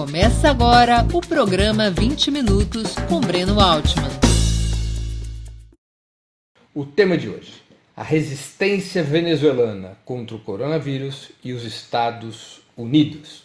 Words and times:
Começa 0.00 0.48
agora 0.48 1.06
o 1.12 1.20
programa 1.20 1.90
20 1.90 2.30
Minutos 2.30 2.94
com 3.06 3.20
Breno 3.20 3.60
Altman. 3.60 4.08
O 6.74 6.86
tema 6.86 7.18
de 7.18 7.28
hoje: 7.28 7.62
a 7.94 8.02
resistência 8.02 9.02
venezuelana 9.02 9.98
contra 10.06 10.34
o 10.34 10.40
coronavírus 10.40 11.32
e 11.44 11.52
os 11.52 11.64
Estados 11.64 12.62
Unidos. 12.74 13.44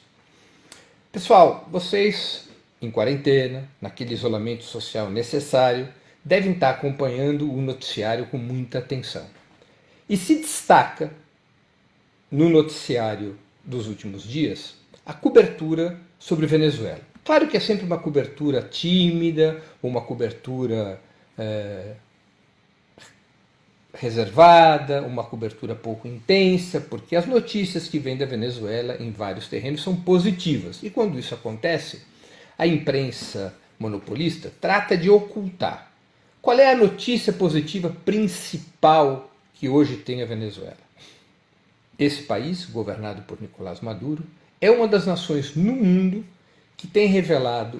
Pessoal, 1.12 1.68
vocês 1.70 2.48
em 2.82 2.90
quarentena, 2.90 3.68
naquele 3.82 4.14
isolamento 4.14 4.64
social 4.64 5.12
necessário, 5.12 5.90
devem 6.24 6.54
estar 6.54 6.70
acompanhando 6.70 7.52
o 7.52 7.62
noticiário 7.62 8.28
com 8.28 8.38
muita 8.38 8.80
atenção. 8.80 9.26
E 10.08 10.16
se 10.16 10.36
destaca 10.36 11.12
no 12.32 12.48
noticiário 12.48 13.38
dos 13.62 13.88
últimos 13.88 14.24
dias 14.24 14.76
a 15.06 15.14
cobertura 15.14 16.00
sobre 16.20 16.46
Venezuela. 16.46 17.02
Claro 17.24 17.48
que 17.48 17.58
é 17.58 17.60
sempre 17.60 17.86
uma 17.86 17.98
cobertura 17.98 18.62
tímida, 18.62 19.62
uma 19.82 20.02
cobertura 20.02 21.02
é, 21.38 21.96
reservada, 23.94 25.02
uma 25.02 25.24
cobertura 25.24 25.74
pouco 25.74 26.08
intensa, 26.08 26.80
porque 26.80 27.16
as 27.16 27.26
notícias 27.26 27.88
que 27.88 27.98
vêm 27.98 28.18
da 28.18 28.26
Venezuela 28.26 28.98
em 29.00 29.12
vários 29.12 29.48
terrenos 29.48 29.82
são 29.82 29.96
positivas. 29.96 30.84
E 30.84 30.90
quando 30.90 31.18
isso 31.18 31.34
acontece, 31.34 32.04
a 32.58 32.68
imprensa 32.68 33.56
monopolista 33.80 34.52
trata 34.62 34.98
de 34.98 35.10
ocultar. 35.10 35.92
Qual 36.42 36.60
é 36.60 36.72
a 36.72 36.78
notícia 36.78 37.34
positiva 37.34 37.90
principal 38.06 39.32
que 39.54 39.68
hoje 39.68 39.98
tem 39.98 40.22
a 40.22 40.26
Venezuela? 40.26 40.78
Esse 41.98 42.24
país, 42.24 42.66
governado 42.66 43.24
por 43.24 43.42
Nicolás 43.42 43.82
Maduro, 43.82 44.24
é 44.66 44.72
uma 44.72 44.88
das 44.88 45.06
nações 45.06 45.56
no 45.56 45.74
mundo 45.74 46.26
que 46.76 46.88
tem 46.88 47.08
revelado 47.08 47.80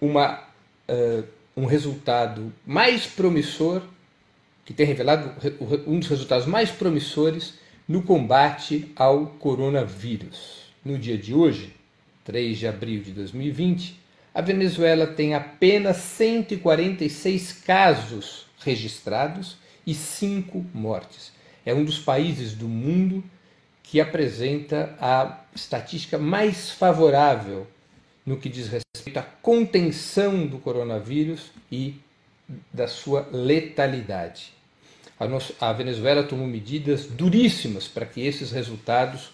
uma, 0.00 0.42
uh, 0.88 1.24
um 1.56 1.64
resultado 1.64 2.52
mais 2.66 3.06
promissor, 3.06 3.82
que 4.64 4.74
tem 4.74 4.84
revelado 4.84 5.32
um 5.86 5.98
dos 5.98 6.08
resultados 6.08 6.46
mais 6.46 6.70
promissores 6.70 7.54
no 7.88 8.02
combate 8.02 8.92
ao 8.94 9.26
coronavírus. 9.26 10.66
No 10.84 10.98
dia 10.98 11.16
de 11.16 11.32
hoje, 11.32 11.74
3 12.24 12.58
de 12.58 12.66
abril 12.66 13.02
de 13.02 13.12
2020, 13.12 13.98
a 14.34 14.42
Venezuela 14.42 15.06
tem 15.06 15.34
apenas 15.34 15.96
146 15.96 17.52
casos 17.52 18.46
registrados 18.58 19.56
e 19.86 19.94
5 19.94 20.66
mortes. 20.74 21.32
É 21.64 21.72
um 21.72 21.84
dos 21.84 21.98
países 21.98 22.52
do 22.52 22.68
mundo 22.68 23.24
que 23.86 24.00
apresenta 24.00 24.96
a 25.00 25.44
estatística 25.54 26.18
mais 26.18 26.70
favorável 26.70 27.66
no 28.24 28.36
que 28.36 28.48
diz 28.48 28.68
respeito 28.68 29.18
à 29.18 29.22
contenção 29.22 30.44
do 30.44 30.58
coronavírus 30.58 31.52
e 31.70 31.94
da 32.72 32.88
sua 32.88 33.28
letalidade. 33.32 34.52
A, 35.60 35.72
Venezuela 35.72 36.24
tomou 36.24 36.46
medidas 36.46 37.06
duríssimas 37.06 37.86
para 37.86 38.04
que 38.04 38.20
esses 38.20 38.50
resultados 38.50 39.30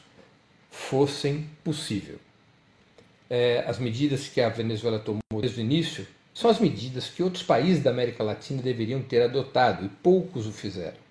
fossem 0.70 1.48
possíveis. 1.64 2.18
É, 3.28 3.64
as 3.66 3.78
medidas 3.78 4.28
que 4.28 4.40
a 4.40 4.50
Venezuela 4.50 4.98
tomou 4.98 5.40
desde 5.40 5.60
o 5.60 5.62
início 5.62 6.06
são 6.34 6.50
as 6.50 6.58
medidas 6.58 7.08
que 7.08 7.22
outros 7.22 7.42
países 7.42 7.82
da 7.82 7.90
América 7.90 8.22
Latina 8.22 8.62
deveriam 8.62 9.02
ter 9.02 9.22
adotado 9.22 9.84
e 9.84 9.88
poucos 9.88 10.46
o 10.46 10.52
fizeram 10.52 11.01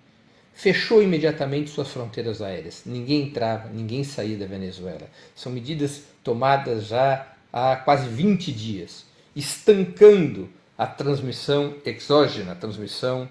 fechou 0.54 1.02
imediatamente 1.02 1.70
suas 1.70 1.88
fronteiras 1.88 2.42
aéreas. 2.42 2.82
Ninguém 2.86 3.22
entrava, 3.22 3.68
ninguém 3.68 4.04
saía 4.04 4.36
da 4.36 4.46
Venezuela. 4.46 5.08
São 5.34 5.52
medidas 5.52 6.02
tomadas 6.22 6.86
já 6.86 7.26
há 7.52 7.76
quase 7.76 8.08
20 8.08 8.52
dias, 8.52 9.04
estancando 9.34 10.48
a 10.76 10.86
transmissão 10.86 11.74
exógena, 11.84 12.52
a 12.52 12.56
transmissão 12.56 13.28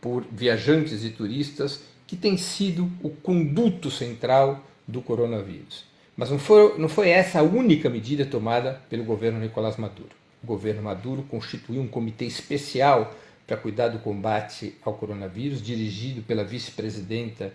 por 0.00 0.24
viajantes 0.30 1.04
e 1.04 1.10
turistas, 1.10 1.80
que 2.06 2.16
tem 2.16 2.36
sido 2.36 2.90
o 3.02 3.10
conduto 3.10 3.90
central 3.90 4.64
do 4.86 5.02
coronavírus. 5.02 5.84
Mas 6.16 6.30
não 6.30 6.38
foi, 6.38 6.78
não 6.78 6.88
foi 6.88 7.10
essa 7.10 7.40
a 7.40 7.42
única 7.42 7.90
medida 7.90 8.24
tomada 8.24 8.80
pelo 8.88 9.04
governo 9.04 9.40
Nicolás 9.40 9.76
Maduro. 9.76 10.10
O 10.42 10.46
governo 10.46 10.82
Maduro 10.82 11.22
constituiu 11.24 11.82
um 11.82 11.88
comitê 11.88 12.24
especial 12.24 13.14
para 13.46 13.56
cuidar 13.56 13.88
do 13.88 13.98
combate 14.00 14.74
ao 14.82 14.94
coronavírus, 14.94 15.62
dirigido 15.62 16.22
pela 16.22 16.42
vice-presidenta 16.42 17.52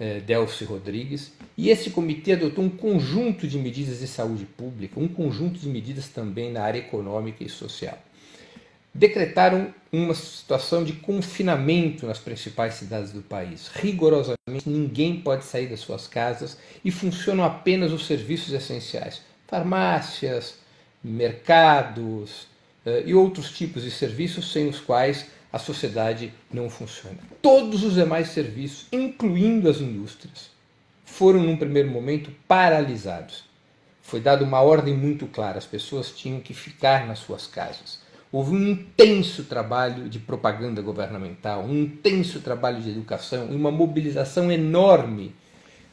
eh, 0.00 0.20
Delcy 0.20 0.64
Rodrigues. 0.64 1.32
E 1.56 1.68
esse 1.68 1.90
comitê 1.90 2.32
adotou 2.32 2.64
um 2.64 2.70
conjunto 2.70 3.46
de 3.46 3.58
medidas 3.58 4.00
de 4.00 4.08
saúde 4.08 4.44
pública, 4.44 4.98
um 4.98 5.08
conjunto 5.08 5.58
de 5.58 5.68
medidas 5.68 6.08
também 6.08 6.50
na 6.50 6.62
área 6.62 6.78
econômica 6.78 7.44
e 7.44 7.48
social. 7.48 7.98
Decretaram 8.92 9.74
uma 9.92 10.14
situação 10.14 10.84
de 10.84 10.94
confinamento 10.94 12.06
nas 12.06 12.18
principais 12.18 12.74
cidades 12.74 13.12
do 13.12 13.22
país. 13.22 13.68
Rigorosamente, 13.74 14.68
ninguém 14.68 15.20
pode 15.20 15.44
sair 15.44 15.66
das 15.66 15.80
suas 15.80 16.06
casas 16.06 16.56
e 16.84 16.90
funcionam 16.90 17.44
apenas 17.44 17.92
os 17.92 18.06
serviços 18.06 18.52
essenciais: 18.52 19.20
farmácias, 19.48 20.54
mercados, 21.02 22.46
eh, 22.86 23.04
e 23.06 23.14
outros 23.14 23.50
tipos 23.50 23.82
de 23.82 23.90
serviços 23.90 24.52
sem 24.52 24.68
os 24.68 24.80
quais 24.80 25.26
a 25.54 25.58
sociedade 25.60 26.34
não 26.52 26.68
funciona. 26.68 27.18
Todos 27.40 27.84
os 27.84 27.94
demais 27.94 28.30
serviços, 28.30 28.88
incluindo 28.90 29.70
as 29.70 29.80
indústrias, 29.80 30.50
foram 31.04 31.44
num 31.44 31.56
primeiro 31.56 31.88
momento 31.88 32.32
paralisados. 32.48 33.44
Foi 34.02 34.18
dada 34.18 34.42
uma 34.42 34.60
ordem 34.60 34.94
muito 34.94 35.28
clara: 35.28 35.56
as 35.56 35.64
pessoas 35.64 36.10
tinham 36.10 36.40
que 36.40 36.52
ficar 36.52 37.06
nas 37.06 37.20
suas 37.20 37.46
casas. 37.46 38.00
Houve 38.32 38.50
um 38.56 38.66
intenso 38.66 39.44
trabalho 39.44 40.08
de 40.08 40.18
propaganda 40.18 40.82
governamental, 40.82 41.62
um 41.62 41.82
intenso 41.82 42.40
trabalho 42.40 42.82
de 42.82 42.90
educação 42.90 43.46
e 43.52 43.54
uma 43.54 43.70
mobilização 43.70 44.50
enorme 44.50 45.36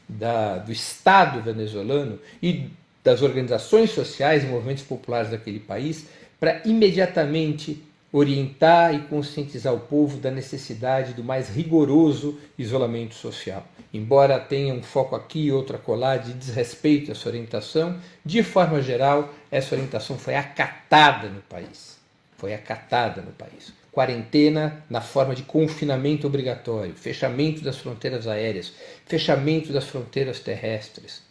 da, 0.09 0.57
do 0.57 0.71
Estado 0.71 1.39
venezuelano 1.39 2.17
e 2.41 2.67
das 3.03 3.21
organizações 3.21 3.91
sociais 3.91 4.43
e 4.43 4.47
movimentos 4.47 4.83
populares 4.83 5.29
daquele 5.29 5.59
país 5.59 6.07
para 6.39 6.63
imediatamente 6.65 7.90
orientar 8.11 8.93
e 8.93 8.99
conscientizar 9.07 9.73
o 9.73 9.79
povo 9.79 10.17
da 10.17 10.29
necessidade 10.29 11.13
do 11.13 11.23
mais 11.23 11.49
rigoroso 11.49 12.37
isolamento 12.57 13.15
social. 13.15 13.65
Embora 13.93 14.39
tenha 14.39 14.73
um 14.73 14.83
foco 14.83 15.15
aqui 15.15 15.45
e 15.45 15.51
outro 15.51 15.77
acolá 15.77 16.17
de 16.17 16.33
desrespeito 16.33 17.09
a 17.09 17.13
essa 17.13 17.29
orientação, 17.29 17.99
de 18.25 18.43
forma 18.43 18.81
geral, 18.81 19.33
essa 19.49 19.75
orientação 19.75 20.17
foi 20.17 20.35
acatada 20.35 21.29
no 21.29 21.41
país. 21.41 21.97
Foi 22.37 22.53
acatada 22.53 23.21
no 23.21 23.31
país. 23.31 23.73
Quarentena 23.91 24.83
na 24.89 25.01
forma 25.01 25.35
de 25.35 25.43
confinamento 25.43 26.25
obrigatório, 26.25 26.93
fechamento 26.95 27.61
das 27.61 27.77
fronteiras 27.77 28.27
aéreas, 28.27 28.73
fechamento 29.05 29.71
das 29.71 29.85
fronteiras 29.85 30.39
terrestres. 30.39 31.21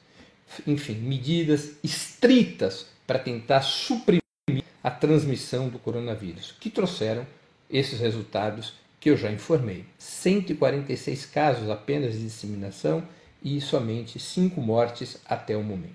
Enfim, 0.66 0.94
medidas 0.94 1.72
estritas 1.82 2.86
para 3.06 3.18
tentar 3.18 3.62
suprimir 3.62 4.19
a 4.82 4.91
transmissão 4.91 5.68
do 5.68 5.78
coronavírus, 5.78 6.54
que 6.58 6.70
trouxeram 6.70 7.26
esses 7.68 8.00
resultados 8.00 8.74
que 8.98 9.10
eu 9.10 9.16
já 9.16 9.30
informei. 9.30 9.84
146 9.98 11.26
casos 11.26 11.70
apenas 11.70 12.12
de 12.12 12.22
disseminação 12.24 13.02
e 13.42 13.60
somente 13.60 14.18
5 14.18 14.60
mortes 14.60 15.18
até 15.24 15.56
o 15.56 15.62
momento. 15.62 15.94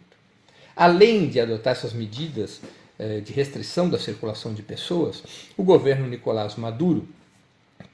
Além 0.76 1.30
de 1.30 1.40
adotar 1.40 1.74
essas 1.74 1.94
medidas 1.94 2.62
eh, 2.98 3.20
de 3.20 3.32
restrição 3.32 3.90
da 3.90 4.00
circulação 4.00 4.54
de 4.54 4.64
pessoas, 4.64 5.24
o 5.56 5.64
governo 5.64 6.08
Nicolás 6.08 6.56
Maduro 6.56 7.08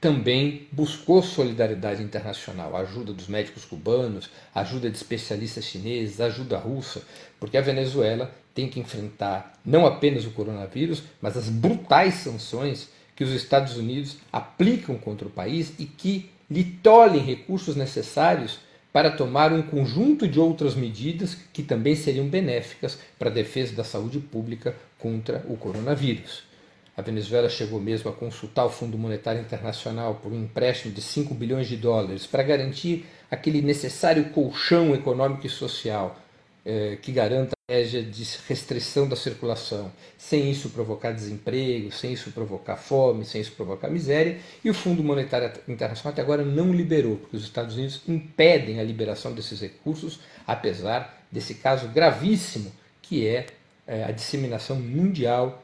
também 0.00 0.66
buscou 0.72 1.22
solidariedade 1.22 2.02
internacional, 2.02 2.76
ajuda 2.76 3.12
dos 3.12 3.28
médicos 3.28 3.64
cubanos, 3.64 4.30
ajuda 4.54 4.90
de 4.90 4.96
especialistas 4.96 5.64
chineses, 5.64 6.20
ajuda 6.20 6.58
russa, 6.58 7.02
porque 7.38 7.56
a 7.56 7.62
Venezuela 7.62 8.32
tem 8.54 8.68
que 8.68 8.80
enfrentar 8.80 9.58
não 9.64 9.86
apenas 9.86 10.24
o 10.24 10.30
coronavírus, 10.30 11.04
mas 11.20 11.36
as 11.36 11.48
brutais 11.48 12.14
sanções 12.14 12.88
que 13.14 13.24
os 13.24 13.30
Estados 13.30 13.76
Unidos 13.76 14.16
aplicam 14.32 14.96
contra 14.96 15.28
o 15.28 15.30
país 15.30 15.72
e 15.78 15.84
que 15.84 16.30
lhe 16.50 16.64
tolhem 16.64 17.22
recursos 17.22 17.76
necessários 17.76 18.58
para 18.92 19.10
tomar 19.10 19.52
um 19.52 19.62
conjunto 19.62 20.28
de 20.28 20.38
outras 20.38 20.74
medidas 20.74 21.36
que 21.52 21.62
também 21.62 21.96
seriam 21.96 22.26
benéficas 22.28 22.98
para 23.18 23.30
a 23.30 23.32
defesa 23.32 23.74
da 23.74 23.84
saúde 23.84 24.18
pública 24.18 24.74
contra 24.98 25.44
o 25.48 25.56
coronavírus. 25.56 26.51
A 26.96 27.00
Venezuela 27.00 27.48
chegou 27.48 27.80
mesmo 27.80 28.10
a 28.10 28.12
consultar 28.12 28.66
o 28.66 28.70
Fundo 28.70 28.98
Monetário 28.98 29.40
Internacional 29.40 30.16
por 30.16 30.30
um 30.30 30.42
empréstimo 30.42 30.92
de 30.92 31.00
5 31.00 31.34
bilhões 31.34 31.66
de 31.66 31.76
dólares 31.76 32.26
para 32.26 32.42
garantir 32.42 33.06
aquele 33.30 33.62
necessário 33.62 34.26
colchão 34.30 34.94
econômico 34.94 35.46
e 35.46 35.50
social 35.50 36.18
eh, 36.66 36.98
que 37.00 37.10
garanta 37.10 37.56
a 37.56 37.72
estratégia 37.72 38.02
de 38.02 38.38
restrição 38.46 39.08
da 39.08 39.16
circulação, 39.16 39.90
sem 40.18 40.50
isso 40.50 40.68
provocar 40.68 41.12
desemprego, 41.12 41.90
sem 41.90 42.12
isso 42.12 42.30
provocar 42.30 42.76
fome, 42.76 43.24
sem 43.24 43.40
isso 43.40 43.52
provocar 43.52 43.88
miséria, 43.88 44.38
e 44.62 44.68
o 44.68 44.74
Fundo 44.74 45.02
Monetário 45.02 45.50
Internacional 45.66 46.12
até 46.12 46.20
agora 46.20 46.44
não 46.44 46.72
liberou, 46.72 47.16
porque 47.16 47.36
os 47.36 47.42
Estados 47.42 47.74
Unidos 47.74 48.02
impedem 48.06 48.78
a 48.78 48.84
liberação 48.84 49.32
desses 49.32 49.60
recursos, 49.62 50.20
apesar 50.46 51.24
desse 51.32 51.54
caso 51.54 51.88
gravíssimo 51.88 52.70
que 53.00 53.26
é 53.26 53.46
é, 53.86 54.04
a 54.04 54.12
disseminação 54.12 54.76
mundial 54.76 55.61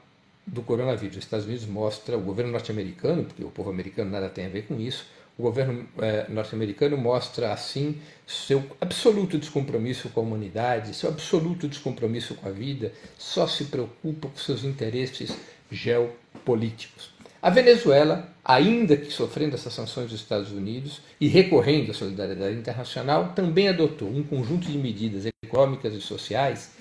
do 0.53 0.63
coronavírus. 0.63 1.17
Os 1.17 1.25
Estados 1.25 1.47
Unidos 1.47 1.67
mostra, 1.67 2.17
o 2.17 2.21
governo 2.21 2.53
norte-americano, 2.53 3.25
porque 3.25 3.45
o 3.45 3.51
povo 3.51 3.71
americano 3.71 4.11
nada 4.11 4.29
tem 4.29 4.47
a 4.47 4.49
ver 4.49 4.63
com 4.63 4.81
isso, 4.81 5.07
o 5.39 5.43
governo 5.43 5.87
é, 5.99 6.27
norte-americano 6.29 6.97
mostra 6.97 7.53
assim 7.53 8.01
seu 8.27 8.65
absoluto 8.81 9.39
descompromisso 9.39 10.09
com 10.09 10.21
a 10.21 10.23
humanidade, 10.25 10.95
seu 10.95 11.09
absoluto 11.09 11.69
descompromisso 11.69 12.35
com 12.35 12.49
a 12.49 12.51
vida, 12.51 12.93
só 13.17 13.47
se 13.47 13.67
preocupa 13.67 14.29
com 14.29 14.37
seus 14.37 14.65
interesses 14.65 15.37
geopolíticos. 15.71 17.11
A 17.41 17.51
Venezuela, 17.51 18.29
ainda 18.45 18.97
que 18.97 19.13
sofrendo 19.13 19.55
essas 19.55 19.73
sanções 19.73 20.11
dos 20.11 20.21
Estados 20.21 20.51
Unidos 20.51 21.01
e 21.21 21.29
recorrendo 21.29 21.93
à 21.93 21.95
solidariedade 21.95 22.57
internacional, 22.57 23.33
também 23.33 23.69
adotou 23.69 24.09
um 24.09 24.25
conjunto 24.25 24.67
de 24.67 24.77
medidas 24.77 25.25
econômicas 25.45 25.95
e 25.95 26.01
sociais 26.01 26.73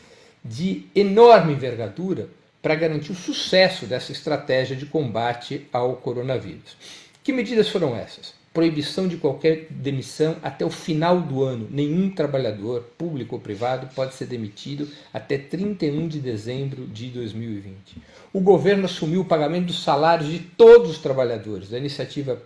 de 0.43 0.87
enorme 0.95 1.53
envergadura 1.53 2.27
para 2.67 2.75
garantir 2.75 3.13
o 3.13 3.15
sucesso 3.15 3.85
dessa 3.85 4.11
estratégia 4.11 4.75
de 4.75 4.85
combate 4.85 5.65
ao 5.71 5.95
coronavírus. 5.95 6.75
Que 7.23 7.31
medidas 7.31 7.69
foram 7.69 7.95
essas? 7.95 8.33
Proibição 8.53 9.07
de 9.07 9.15
qualquer 9.15 9.67
demissão 9.69 10.35
até 10.43 10.65
o 10.65 10.69
final 10.69 11.21
do 11.21 11.43
ano. 11.43 11.65
Nenhum 11.71 12.09
trabalhador, 12.09 12.83
público 12.97 13.35
ou 13.35 13.41
privado, 13.41 13.87
pode 13.95 14.15
ser 14.15 14.25
demitido 14.25 14.85
até 15.13 15.37
31 15.37 16.09
de 16.09 16.19
dezembro 16.19 16.85
de 16.87 17.07
2020. 17.07 18.01
O 18.33 18.41
governo 18.41 18.83
assumiu 18.83 19.21
o 19.21 19.25
pagamento 19.25 19.67
dos 19.67 19.81
salários 19.81 20.29
de 20.29 20.39
todos 20.39 20.91
os 20.91 20.97
trabalhadores, 20.97 21.69
da 21.69 21.77
iniciativa 21.77 22.43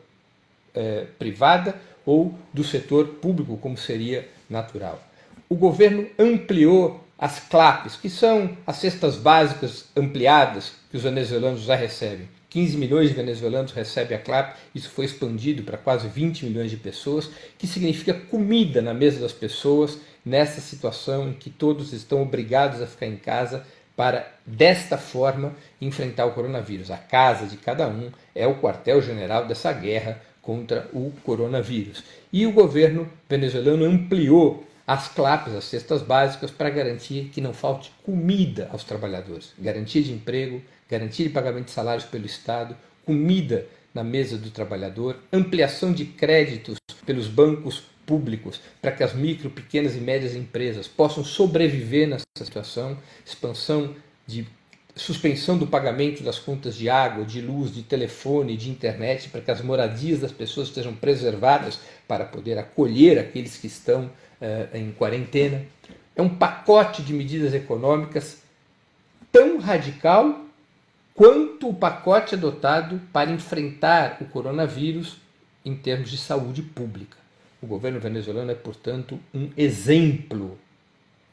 eh, 0.76 1.08
privada 1.18 1.74
ou 2.06 2.38
do 2.54 2.64
setor 2.64 3.08
público, 3.08 3.58
como 3.58 3.76
seria 3.76 4.30
natural. 4.48 5.02
O 5.50 5.56
governo 5.56 6.06
ampliou 6.20 7.04
as 7.22 7.40
CLAPs, 7.40 7.96
que 7.96 8.10
são 8.10 8.58
as 8.66 8.78
cestas 8.78 9.16
básicas 9.16 9.86
ampliadas 9.96 10.72
que 10.90 10.98
os 10.98 11.04
venezuelanos 11.04 11.62
já 11.62 11.76
recebem. 11.76 12.28
15 12.50 12.78
milhões 12.78 13.10
de 13.10 13.16
venezuelanos 13.16 13.72
recebem 13.74 14.18
a 14.18 14.20
CLAP, 14.20 14.58
isso 14.74 14.90
foi 14.90 15.06
expandido 15.06 15.62
para 15.62 15.78
quase 15.78 16.08
20 16.08 16.46
milhões 16.46 16.72
de 16.72 16.78
pessoas, 16.78 17.30
que 17.60 17.68
significa 17.68 18.16
comida 18.16 18.82
na 18.82 18.92
mesa 18.92 19.20
das 19.20 19.32
pessoas 19.32 20.00
nessa 20.26 20.60
situação 20.60 21.30
em 21.30 21.34
que 21.34 21.52
todos 21.52 21.94
estão 21.94 22.24
obrigados 22.24 22.82
a 22.82 22.88
ficar 22.88 23.06
em 23.06 23.16
casa 23.16 23.64
para, 23.96 24.28
desta 24.44 24.98
forma, 24.98 25.54
enfrentar 25.80 26.26
o 26.26 26.32
coronavírus. 26.32 26.90
A 26.90 26.98
casa 26.98 27.46
de 27.46 27.56
cada 27.56 27.88
um 27.88 28.10
é 28.34 28.48
o 28.48 28.56
quartel-general 28.60 29.46
dessa 29.46 29.72
guerra 29.72 30.20
contra 30.42 30.90
o 30.92 31.14
coronavírus. 31.24 32.04
E 32.34 32.48
o 32.48 32.52
governo 32.52 33.08
venezuelano 33.30 33.86
ampliou 33.86 34.66
as 34.86 35.08
CLAPs, 35.10 35.54
as 35.54 35.64
cestas 35.66 36.02
básicas, 36.02 36.52
para 36.52 36.70
garantir 36.70 37.30
que 37.34 37.42
não 37.42 37.54
falte 37.54 37.92
comida 38.04 38.70
aos 38.72 38.84
trabalhadores. 38.84 39.54
Garantia 39.58 40.02
de 40.02 40.12
emprego, 40.12 40.62
garantia 40.90 41.26
de 41.26 41.34
pagamento 41.34 41.66
de 41.66 41.72
salários 41.72 42.06
pelo 42.06 42.26
Estado, 42.26 42.76
comida 43.06 43.66
na 43.94 44.04
mesa 44.04 44.38
do 44.38 44.50
trabalhador, 44.50 45.18
ampliação 45.32 45.92
de 45.92 46.06
créditos 46.06 46.78
pelos 47.06 47.28
bancos 47.28 47.84
públicos 48.06 48.60
para 48.82 48.92
que 48.92 49.04
as 49.04 49.14
micro, 49.14 49.50
pequenas 49.50 49.96
e 49.96 50.00
médias 50.00 50.36
empresas 50.36 50.88
possam 50.88 51.24
sobreviver 51.24 52.08
nessa 52.08 52.26
situação, 52.38 52.98
expansão 53.26 53.96
de 54.26 54.48
suspensão 54.96 55.58
do 55.58 55.68
pagamento 55.68 56.22
das 56.22 56.38
contas 56.38 56.76
de 56.76 56.90
água, 56.90 57.24
de 57.24 57.42
luz, 57.42 57.74
de 57.74 57.82
telefone, 57.82 58.58
de 58.58 58.70
internet, 58.70 59.30
para 59.30 59.42
que 59.42 59.52
as 59.52 59.62
moradias 59.62 60.20
das 60.20 60.32
pessoas 60.32 60.68
estejam 60.68 60.94
preservadas 60.94 61.80
para 62.08 62.26
poder 62.26 62.58
acolher 62.58 63.18
aqueles 63.18 63.58
que 63.58 63.68
estão 63.68 64.12
em 64.74 64.92
quarentena. 64.92 65.66
É 66.16 66.22
um 66.22 66.30
pacote 66.30 67.02
de 67.02 67.14
medidas 67.14 67.54
econômicas 67.54 68.42
tão 69.32 69.60
radical 69.60 70.46
quanto 71.14 71.70
o 71.70 71.74
pacote 71.74 72.36
adotado 72.36 73.00
para 73.14 73.32
enfrentar 73.32 74.18
o 74.22 74.26
coronavírus 74.26 75.18
em 75.64 75.76
termos 75.76 76.10
de 76.10 76.18
saúde 76.18 76.62
pública. 76.62 77.18
O 77.62 77.68
governo 77.68 78.00
venezuelano 78.00 78.52
é, 78.52 78.56
portanto, 78.56 79.20
um 79.34 79.52
exemplo 79.56 80.58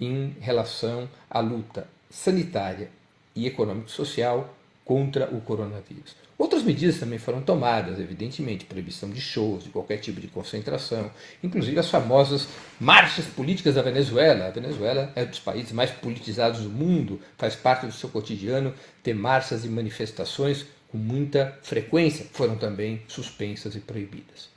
em 0.00 0.36
relação 0.40 1.08
à 1.30 1.40
luta 1.40 1.88
sanitária 2.10 2.90
e 3.34 3.46
econômico-social 3.46 4.54
contra 4.88 5.28
o 5.36 5.42
coronavírus. 5.42 6.16
Outras 6.38 6.62
medidas 6.62 6.98
também 6.98 7.18
foram 7.18 7.42
tomadas, 7.42 8.00
evidentemente, 8.00 8.64
proibição 8.64 9.10
de 9.10 9.20
shows, 9.20 9.64
de 9.64 9.68
qualquer 9.68 9.98
tipo 9.98 10.18
de 10.18 10.28
concentração, 10.28 11.10
inclusive 11.44 11.78
as 11.78 11.90
famosas 11.90 12.48
marchas 12.80 13.26
políticas 13.26 13.74
da 13.74 13.82
Venezuela. 13.82 14.46
A 14.46 14.50
Venezuela 14.50 15.12
é 15.14 15.24
um 15.24 15.26
dos 15.26 15.40
países 15.40 15.72
mais 15.72 15.90
politizados 15.90 16.62
do 16.62 16.70
mundo, 16.70 17.20
faz 17.36 17.54
parte 17.54 17.84
do 17.84 17.92
seu 17.92 18.08
cotidiano 18.08 18.72
ter 19.02 19.12
marchas 19.12 19.62
e 19.66 19.68
manifestações 19.68 20.64
com 20.90 20.96
muita 20.96 21.58
frequência, 21.62 22.24
foram 22.32 22.56
também 22.56 23.02
suspensas 23.08 23.76
e 23.76 23.80
proibidas. 23.80 24.48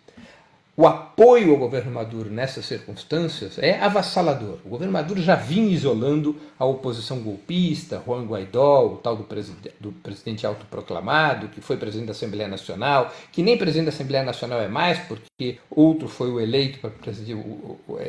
O 0.78 0.88
apoio 0.88 1.52
ao 1.52 1.58
governo 1.58 1.92
Maduro 1.92 2.30
nessas 2.30 2.66
circunstâncias 2.66 3.60
é 3.60 3.78
avassalador. 3.78 4.58
O 4.64 4.70
governo 4.70 4.94
Maduro 4.94 5.22
já 5.22 5.36
vinha 5.36 5.70
isolando 5.70 6.38
a 6.58 6.64
oposição 6.64 7.20
golpista, 7.20 8.02
Juan 8.06 8.26
Guaidó, 8.26 8.86
o 8.86 8.96
tal 8.96 9.18
do, 9.18 9.26
presidente, 9.26 9.76
do 9.82 9.92
presidente 9.92 10.48
autoproclamado, 10.48 11.50
que 11.50 11.60
foi 11.60 11.76
presidente 11.76 12.08
da 12.08 12.14
Assembleia 12.14 12.48
Nacional, 12.48 13.14
que 13.34 13.44
nem 13.44 13.58
presidente 13.58 13.88
da 13.88 13.92
Assembleia 13.92 14.24
Nacional 14.24 14.62
é 14.62 14.70
mais, 14.70 14.98
porque 15.00 15.58
outro 15.70 16.08
foi 16.08 16.32
o 16.32 16.40
eleito 16.40 16.80
para 16.80 16.90
presidir 16.90 17.38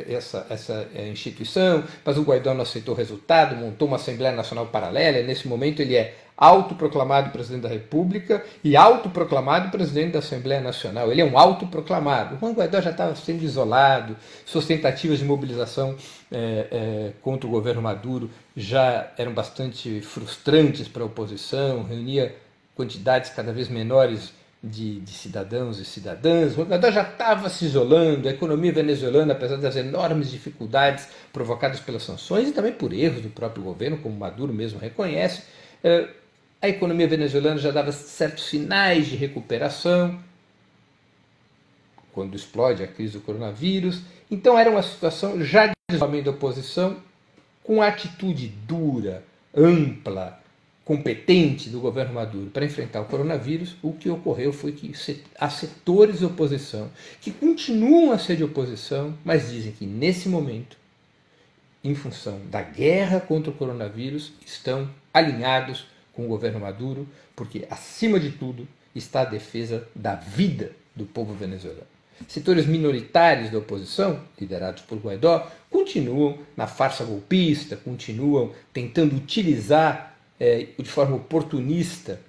essa, 0.07 0.47
essa 0.49 0.87
é, 0.95 1.09
instituição, 1.09 1.83
mas 2.05 2.17
o 2.17 2.23
Guaidó 2.23 2.53
não 2.53 2.61
aceitou 2.61 2.95
o 2.95 2.97
resultado, 2.97 3.57
montou 3.57 3.89
uma 3.89 3.97
Assembleia 3.97 4.33
Nacional 4.33 4.67
paralela, 4.67 5.21
nesse 5.21 5.49
momento 5.49 5.81
ele 5.81 5.97
é 5.97 6.15
autoproclamado 6.37 7.29
presidente 7.31 7.61
da 7.61 7.69
República 7.69 8.43
e 8.63 8.75
autoproclamado 8.75 9.69
presidente 9.69 10.13
da 10.13 10.19
Assembleia 10.19 10.61
Nacional. 10.61 11.11
Ele 11.11 11.21
é 11.21 11.25
um 11.25 11.37
autoproclamado. 11.37 12.37
Juan 12.39 12.53
Guaidó 12.53 12.81
já 12.81 12.91
estava 12.91 13.15
sendo 13.15 13.43
isolado, 13.43 14.15
suas 14.45 14.65
tentativas 14.65 15.19
de 15.19 15.25
mobilização 15.25 15.95
é, 16.31 16.67
é, 16.71 17.11
contra 17.21 17.47
o 17.47 17.51
governo 17.51 17.81
Maduro 17.81 18.29
já 18.55 19.11
eram 19.17 19.33
bastante 19.33 20.01
frustrantes 20.01 20.87
para 20.87 21.03
a 21.03 21.05
oposição, 21.05 21.83
reunia 21.83 22.35
quantidades 22.75 23.29
cada 23.29 23.53
vez 23.53 23.69
menores 23.69 24.33
de, 24.63 25.01
de, 25.01 25.11
cidadãos 25.11 25.77
e 25.77 25.85
cidadãs. 25.85 26.57
O 26.57 26.63
Guaidó 26.63 26.89
já 26.89 27.03
estava 27.03 27.49
se 27.49 27.65
isolando, 27.65 28.27
a 28.27 28.31
economia 28.31 28.71
venezuelana, 28.71 29.33
apesar 29.33 29.57
das 29.57 29.75
enormes 29.75 30.31
dificuldades 30.31 31.07
provocadas 31.33 31.79
pelas 31.79 32.03
sanções 32.03 32.47
e 32.47 32.51
também 32.51 32.71
por 32.71 32.93
erros 32.93 33.21
do 33.21 33.29
próprio 33.29 33.63
governo, 33.63 33.97
como 33.97 34.15
Maduro 34.17 34.53
mesmo 34.53 34.79
reconhece, 34.79 35.43
é, 35.83 36.07
a 36.63 36.69
economia 36.69 37.09
venezuelana 37.09 37.59
já 37.59 37.71
dava 37.71 37.91
certos 37.91 38.45
sinais 38.45 39.07
de 39.07 39.17
recuperação 39.17 40.17
quando 42.13 42.37
explode 42.37 42.81
a 42.81 42.87
crise 42.87 43.17
do 43.17 43.19
coronavírus. 43.19 44.01
Então 44.31 44.57
era 44.57 44.69
uma 44.69 44.81
situação 44.81 45.43
já 45.43 45.67
de 45.67 45.73
isolamento 45.91 46.23
da 46.23 46.31
oposição 46.31 46.95
com 47.61 47.81
atitude 47.81 48.47
dura, 48.47 49.25
ampla, 49.53 50.41
competente 50.85 51.69
do 51.69 51.81
governo 51.81 52.13
Maduro 52.13 52.49
para 52.49 52.63
enfrentar 52.63 53.01
o 53.01 53.05
coronavírus, 53.05 53.75
o 53.81 53.91
que 53.91 54.09
ocorreu 54.09 54.53
foi 54.53 54.71
que 54.71 54.93
há 55.37 55.49
setores 55.49 56.19
de 56.19 56.25
oposição 56.25 56.89
que 57.19 57.31
continuam 57.31 58.13
a 58.13 58.17
ser 58.17 58.37
de 58.37 58.43
oposição, 58.43 59.17
mas 59.25 59.49
dizem 59.49 59.73
que 59.73 59.85
nesse 59.85 60.29
momento, 60.29 60.77
em 61.83 61.93
função 61.93 62.39
da 62.49 62.61
guerra 62.61 63.19
contra 63.19 63.51
o 63.51 63.53
coronavírus, 63.53 64.31
estão 64.45 64.89
alinhados 65.13 65.91
com 66.13 66.25
o 66.25 66.27
governo 66.27 66.59
Maduro, 66.59 67.07
porque, 67.35 67.65
acima 67.69 68.19
de 68.19 68.31
tudo, 68.31 68.67
está 68.95 69.21
a 69.21 69.25
defesa 69.25 69.87
da 69.95 70.15
vida 70.15 70.71
do 70.95 71.05
povo 71.05 71.33
venezuelano. 71.33 71.87
Setores 72.27 72.65
minoritários 72.65 73.49
da 73.49 73.57
oposição, 73.57 74.21
liderados 74.39 74.83
por 74.83 74.99
Guaidó, 74.99 75.51
continuam 75.69 76.37
na 76.55 76.67
farsa 76.67 77.03
golpista, 77.03 77.75
continuam 77.75 78.51
tentando 78.71 79.15
utilizar 79.15 80.15
eh, 80.39 80.67
de 80.77 80.89
forma 80.89 81.15
oportunista 81.15 82.21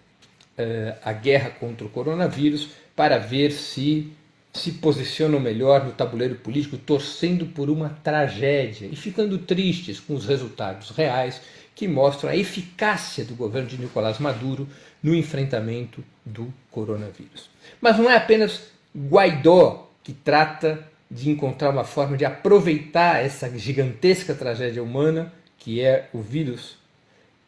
eh, 0.57 0.97
a 1.05 1.13
guerra 1.13 1.51
contra 1.51 1.87
o 1.87 1.91
coronavírus 1.91 2.71
para 2.97 3.19
ver 3.19 3.53
se 3.53 4.13
se 4.55 4.71
posicionam 4.71 5.41
melhor 5.41 5.85
no 5.85 5.91
tabuleiro 5.91 6.37
político, 6.37 6.79
torcendo 6.79 7.45
por 7.47 7.69
uma 7.69 7.89
tragédia 8.05 8.87
e 8.87 8.95
ficando 8.95 9.37
tristes 9.37 9.99
com 9.99 10.15
os 10.15 10.27
resultados 10.27 10.91
reais 10.91 11.41
que 11.75 11.89
mostram 11.89 12.31
a 12.31 12.37
eficácia 12.37 13.25
do 13.25 13.35
governo 13.35 13.69
de 13.69 13.79
Nicolás 13.79 14.19
Maduro 14.19 14.69
no 15.03 15.15
enfrentamento 15.15 16.05
do 16.25 16.53
coronavírus. 16.71 17.51
Mas 17.81 17.99
não 17.99 18.09
é 18.09 18.17
apenas 18.17 18.69
Guaidó 18.97 19.91
que 20.03 20.13
trata 20.13 20.87
de 21.11 21.31
encontrar 21.31 21.71
uma 21.71 21.85
forma 21.85 22.17
de 22.17 22.25
aproveitar 22.25 23.25
essa 23.25 23.51
gigantesca 23.59 24.35
tragédia 24.35 24.83
humana, 24.83 25.33
que 25.59 25.81
é 25.81 26.09
o 26.13 26.21
vírus, 26.21 26.77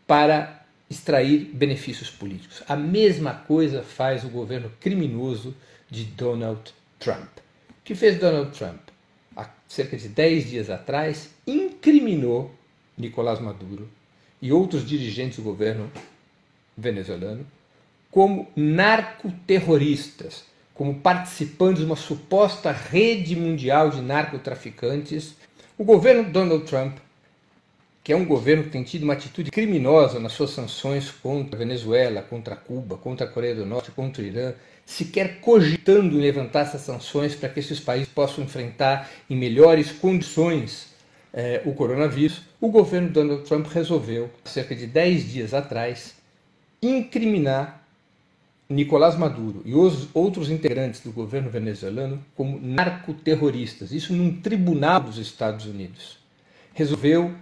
para 0.06 0.64
extrair 0.88 1.50
benefícios 1.52 2.10
políticos. 2.10 2.62
A 2.68 2.76
mesma 2.76 3.34
coisa 3.34 3.82
faz 3.82 4.24
o 4.24 4.28
governo 4.28 4.70
criminoso 4.80 5.54
de 5.90 6.04
Donald 6.04 6.72
Trump. 6.98 7.28
O 7.70 7.84
que 7.84 7.94
fez 7.94 8.18
Donald 8.18 8.56
Trump? 8.56 8.80
Há 9.36 9.48
cerca 9.68 9.96
de 9.96 10.08
10 10.08 10.50
dias 10.50 10.70
atrás, 10.70 11.30
incriminou 11.46 12.54
Nicolás 12.96 13.40
Maduro 13.40 13.88
e 14.46 14.52
outros 14.52 14.86
dirigentes 14.86 15.38
do 15.38 15.42
governo 15.42 15.90
venezuelano 16.76 17.44
como 18.08 18.46
narcoterroristas, 18.54 20.44
como 20.72 21.00
participantes 21.00 21.80
de 21.80 21.84
uma 21.84 21.96
suposta 21.96 22.70
rede 22.70 23.34
mundial 23.34 23.90
de 23.90 24.00
narcotraficantes. 24.00 25.34
O 25.76 25.82
governo 25.82 26.30
Donald 26.30 26.64
Trump, 26.64 26.96
que 28.04 28.12
é 28.12 28.16
um 28.16 28.24
governo 28.24 28.62
que 28.62 28.70
tem 28.70 28.84
tido 28.84 29.02
uma 29.02 29.14
atitude 29.14 29.50
criminosa 29.50 30.20
nas 30.20 30.32
suas 30.32 30.50
sanções 30.50 31.10
contra 31.10 31.56
a 31.56 31.58
Venezuela, 31.58 32.22
contra 32.22 32.54
Cuba, 32.54 32.96
contra 32.96 33.26
a 33.26 33.28
Coreia 33.28 33.56
do 33.56 33.66
Norte, 33.66 33.90
contra 33.90 34.22
o 34.22 34.26
Irã, 34.26 34.54
sequer 34.84 35.40
cogitando 35.40 36.16
levantar 36.16 36.60
essas 36.60 36.82
sanções 36.82 37.34
para 37.34 37.48
que 37.48 37.58
esses 37.58 37.80
países 37.80 38.08
possam 38.08 38.44
enfrentar 38.44 39.10
em 39.28 39.34
melhores 39.34 39.90
condições 39.90 40.94
eh, 41.36 41.60
o 41.66 41.74
coronavírus, 41.74 42.40
o 42.58 42.70
governo 42.70 43.10
Donald 43.10 43.42
Trump 43.42 43.66
resolveu, 43.66 44.30
cerca 44.42 44.74
de 44.74 44.86
10 44.86 45.30
dias 45.30 45.52
atrás, 45.52 46.14
incriminar 46.80 47.86
Nicolás 48.68 49.16
Maduro 49.16 49.60
e 49.66 49.74
os 49.74 50.08
outros 50.14 50.50
integrantes 50.50 51.00
do 51.00 51.12
governo 51.12 51.50
venezuelano 51.50 52.24
como 52.34 52.58
narcoterroristas, 52.58 53.92
isso 53.92 54.14
num 54.14 54.40
tribunal 54.40 55.00
dos 55.00 55.18
Estados 55.18 55.66
Unidos. 55.66 56.18
Resolveu 56.72 57.34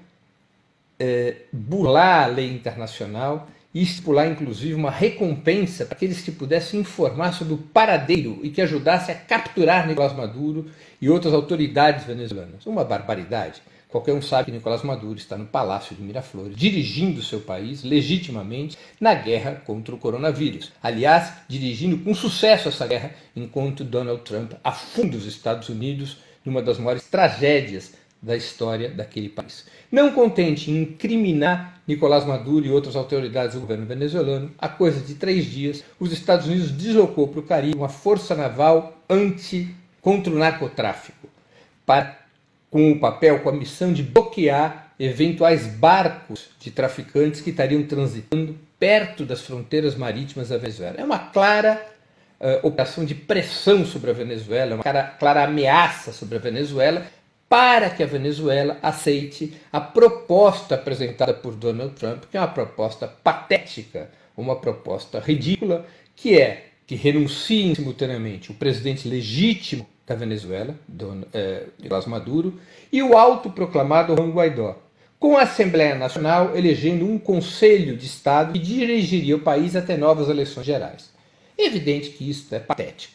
é, 0.99 1.37
burlar 1.53 2.25
a 2.25 2.27
lei 2.27 2.53
internacional 2.53 3.49
e 3.73 3.81
estipular 3.81 4.29
inclusive 4.29 4.75
uma 4.75 4.91
recompensa 4.91 5.87
para 5.87 5.95
aqueles 5.95 6.21
que 6.21 6.33
pudessem 6.33 6.81
informar 6.81 7.33
sobre 7.33 7.55
o 7.55 7.59
paradeiro 7.59 8.41
e 8.43 8.51
que 8.51 8.61
ajudasse 8.61 9.13
a 9.13 9.15
capturar 9.15 9.87
Nicolás 9.87 10.13
Maduro 10.13 10.67
e 11.01 11.09
outras 11.09 11.33
autoridades 11.33 12.05
venezuelanas. 12.05 12.67
Uma 12.67 12.85
barbaridade. 12.85 13.63
Qualquer 13.95 14.13
um 14.13 14.21
sabe 14.21 14.47
que 14.47 14.51
Nicolás 14.51 14.83
Maduro 14.83 15.17
está 15.17 15.39
no 15.39 15.47
Palácio 15.47 15.95
de 15.95 16.03
Miraflores, 16.03 16.57
dirigindo 16.57 17.23
seu 17.23 17.39
país 17.39 17.85
legitimamente 17.85 18.77
na 19.01 19.15
guerra 19.15 19.63
contra 19.65 19.95
o 19.95 19.99
coronavírus. 19.99 20.73
Aliás, 20.83 21.33
dirigindo 21.47 21.99
com 21.99 22.13
sucesso 22.13 22.69
essa 22.69 22.89
guerra, 22.89 23.13
enquanto 23.37 23.85
Donald 23.85 24.23
Trump 24.23 24.55
afunda 24.65 25.17
os 25.17 25.27
Estados 25.27 25.69
Unidos 25.69 26.19
numa 26.45 26.61
das 26.61 26.77
maiores 26.77 27.05
tragédias 27.05 27.93
da 28.21 28.37
história 28.37 28.91
daquele 28.91 29.29
país. 29.29 29.65
Não 29.93 30.11
contente 30.11 30.73
em 30.73 30.83
incriminar 30.83 31.81
Nicolás 31.87 32.25
Maduro 32.25 32.67
e 32.67 32.73
outras 32.73 32.97
autoridades 32.97 33.55
do 33.55 33.61
governo 33.61 33.87
venezuelano, 33.87 34.51
há 34.59 34.69
coisa 34.69 34.99
de 34.99 35.15
três 35.15 35.45
dias, 35.45 35.85
os 36.01 36.11
Estados 36.13 36.49
Unidos 36.49 36.73
deslocou 36.73 37.29
para 37.29 37.39
o 37.39 37.45
Caribe 37.45 37.79
uma 37.79 37.89
força 37.89 38.35
naval 38.35 39.01
anti 39.09 39.73
contra 40.03 40.33
o 40.33 40.37
narcotráfico 40.37 41.29
para 41.87 42.24
com 42.75 42.91
o 42.91 42.99
papel, 42.99 43.39
com 43.39 43.51
a 43.51 43.53
missão 43.53 43.93
de 43.93 44.03
bloquear 44.03 44.93
eventuais 44.99 45.65
barcos 45.65 46.51
de 46.59 46.73
traficantes 46.73 47.41
que 47.41 47.51
estariam 47.51 47.85
transitando 47.85 48.59
perto 48.81 49.25
das 49.25 49.43
fronteiras 49.43 49.95
marítimas 49.95 50.49
da 50.49 50.59
Venezuela. 50.59 50.97
É 50.99 51.05
uma 51.05 51.21
clara 51.21 51.81
uh, 52.41 52.67
operação 52.67 53.05
de 53.05 53.15
pressão 53.15 53.87
sobre 53.87 54.11
a 54.11 54.13
Venezuela, 54.13 54.75
uma 54.75 54.83
clara, 54.83 55.05
clara 55.05 55.45
ameaça 55.45 56.13
sobre 56.13 56.37
a 56.37 56.41
Venezuela 56.41 57.07
para 57.49 57.91
que 57.91 58.03
a 58.03 58.07
Venezuela 58.07 58.77
aceite 58.83 59.55
a 59.73 59.81
proposta 59.81 60.75
apresentada 60.75 61.33
por 61.33 61.55
Donald 61.55 61.95
Trump, 61.95 62.25
que 62.29 62.37
é 62.37 62.41
uma 62.41 62.49
proposta 62.49 63.07
patética, 63.07 64.11
uma 64.37 64.57
proposta 64.57 65.21
ridícula, 65.21 65.87
que 66.17 66.41
é 66.41 66.71
que 66.87 66.95
renunciem 66.95 67.75
simultaneamente 67.75 68.51
o 68.51 68.55
presidente 68.55 69.09
legítimo 69.09 69.87
da 70.07 70.15
Venezuela, 70.15 70.75
Don, 70.87 71.23
eh, 71.33 71.67
Nicolás 71.81 72.07
Maduro, 72.07 72.61
e 72.93 73.03
o 73.03 73.17
autoproclamado 73.17 74.15
Juan 74.15 74.31
Guaidó, 74.31 74.79
com 75.19 75.37
a 75.39 75.43
Assembleia 75.43 75.95
Nacional 75.95 76.55
elegendo 76.55 77.07
um 77.07 77.19
Conselho 77.19 77.97
de 77.97 78.05
Estado 78.05 78.53
que 78.53 78.59
dirigiria 78.59 79.37
o 79.37 79.41
país 79.41 79.75
até 79.75 79.97
novas 79.97 80.29
eleições 80.29 80.67
gerais. 80.67 81.11
É 81.57 81.67
evidente 81.67 82.11
que 82.11 82.29
isso 82.29 82.55
é 82.55 82.59
patético. 82.59 83.15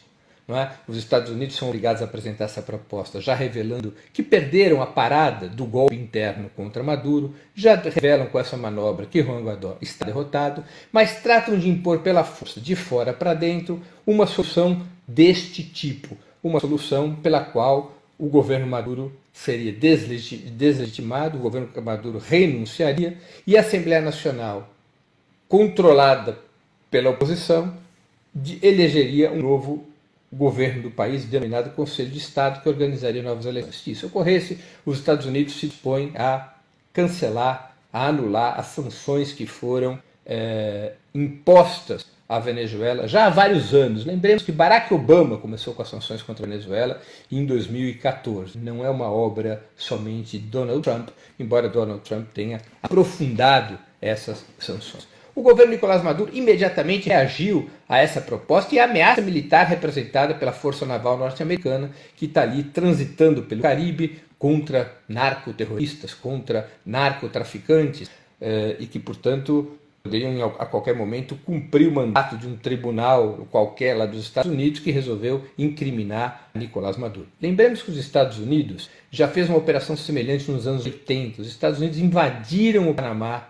É? 0.56 0.72
Os 0.88 0.96
Estados 0.96 1.30
Unidos 1.30 1.56
são 1.56 1.68
obrigados 1.68 2.02
a 2.02 2.04
apresentar 2.04 2.44
essa 2.44 2.62
proposta, 2.62 3.20
já 3.20 3.34
revelando 3.34 3.94
que 4.12 4.22
perderam 4.22 4.82
a 4.82 4.86
parada 4.86 5.48
do 5.48 5.64
golpe 5.64 5.94
interno 5.94 6.50
contra 6.56 6.82
Maduro, 6.82 7.34
já 7.54 7.74
revelam 7.76 8.26
com 8.26 8.38
essa 8.38 8.56
manobra 8.56 9.06
que 9.06 9.22
Juan 9.22 9.42
Guaidó 9.42 9.76
está 9.80 10.04
derrotado, 10.04 10.64
mas 10.90 11.20
tratam 11.22 11.58
de 11.58 11.68
impor 11.68 12.00
pela 12.00 12.24
força, 12.24 12.60
de 12.60 12.74
fora 12.74 13.12
para 13.12 13.34
dentro, 13.34 13.80
uma 14.06 14.26
solução 14.26 14.82
deste 15.06 15.62
tipo, 15.62 16.16
uma 16.42 16.60
solução 16.60 17.14
pela 17.14 17.40
qual 17.40 17.96
o 18.18 18.28
governo 18.28 18.66
Maduro 18.66 19.12
seria 19.32 19.72
deslegitimado, 19.72 21.38
o 21.38 21.40
governo 21.40 21.68
Maduro 21.82 22.18
renunciaria 22.18 23.16
e 23.46 23.56
a 23.56 23.60
Assembleia 23.60 24.00
Nacional, 24.00 24.68
controlada 25.48 26.38
pela 26.90 27.10
oposição, 27.10 27.74
elegeria 28.62 29.30
um 29.30 29.42
novo 29.42 29.89
governo 30.32 30.82
do 30.82 30.90
país, 30.90 31.24
denominado 31.24 31.70
Conselho 31.70 32.10
de 32.10 32.18
Estado, 32.18 32.62
que 32.62 32.68
organizaria 32.68 33.22
novas 33.22 33.46
eleições. 33.46 33.80
Se 33.80 33.90
isso 33.90 34.06
ocorresse, 34.06 34.58
os 34.86 34.98
Estados 34.98 35.26
Unidos 35.26 35.58
se 35.58 35.66
dispõem 35.66 36.12
a 36.16 36.54
cancelar, 36.92 37.76
a 37.92 38.06
anular 38.06 38.58
as 38.58 38.66
sanções 38.66 39.32
que 39.32 39.46
foram 39.46 39.98
é, 40.24 40.92
impostas 41.14 42.06
a 42.30 42.38
Venezuela 42.38 43.08
já 43.08 43.26
há 43.26 43.28
vários 43.28 43.74
anos. 43.74 44.04
Lembremos 44.04 44.44
que 44.44 44.52
Barack 44.52 44.94
Obama 44.94 45.36
começou 45.36 45.74
com 45.74 45.82
as 45.82 45.88
sanções 45.88 46.22
contra 46.22 46.46
a 46.46 46.48
Venezuela 46.48 47.00
em 47.28 47.44
2014. 47.44 48.56
Não 48.56 48.84
é 48.84 48.88
uma 48.88 49.10
obra 49.10 49.64
somente 49.76 50.38
de 50.38 50.46
Donald 50.46 50.80
Trump, 50.80 51.08
embora 51.40 51.68
Donald 51.68 52.02
Trump 52.02 52.28
tenha 52.32 52.60
aprofundado 52.80 53.76
essas 54.00 54.44
sanções. 54.60 55.08
O 55.40 55.42
governo 55.42 55.72
Nicolás 55.72 56.02
Maduro 56.02 56.30
imediatamente 56.34 57.08
reagiu 57.08 57.70
a 57.88 57.96
essa 57.96 58.20
proposta 58.20 58.74
e 58.74 58.78
a 58.78 58.84
ameaça 58.84 59.22
militar 59.22 59.66
representada 59.66 60.34
pela 60.34 60.52
Força 60.52 60.84
Naval 60.84 61.16
Norte-Americana, 61.16 61.92
que 62.14 62.26
está 62.26 62.42
ali 62.42 62.62
transitando 62.62 63.44
pelo 63.44 63.62
Caribe 63.62 64.20
contra 64.38 64.98
narcoterroristas, 65.08 66.12
contra 66.12 66.70
narcotraficantes, 66.84 68.10
eh, 68.38 68.76
e 68.80 68.86
que, 68.86 68.98
portanto, 68.98 69.78
poderiam 70.02 70.44
a 70.58 70.66
qualquer 70.66 70.94
momento 70.94 71.34
cumprir 71.36 71.88
o 71.88 71.92
mandato 71.92 72.36
de 72.36 72.46
um 72.46 72.54
tribunal 72.54 73.48
qualquer 73.50 73.96
lá 73.96 74.04
dos 74.04 74.20
Estados 74.20 74.52
Unidos 74.52 74.80
que 74.80 74.90
resolveu 74.90 75.46
incriminar 75.56 76.50
Nicolás 76.54 76.98
Maduro. 76.98 77.28
Lembremos 77.40 77.82
que 77.82 77.90
os 77.90 77.96
Estados 77.96 78.38
Unidos 78.38 78.90
já 79.10 79.26
fez 79.26 79.48
uma 79.48 79.56
operação 79.56 79.96
semelhante 79.96 80.50
nos 80.50 80.66
anos 80.66 80.84
80. 80.84 81.40
Os 81.40 81.48
Estados 81.48 81.78
Unidos 81.78 81.98
invadiram 81.98 82.90
o 82.90 82.94
Panamá 82.94 83.49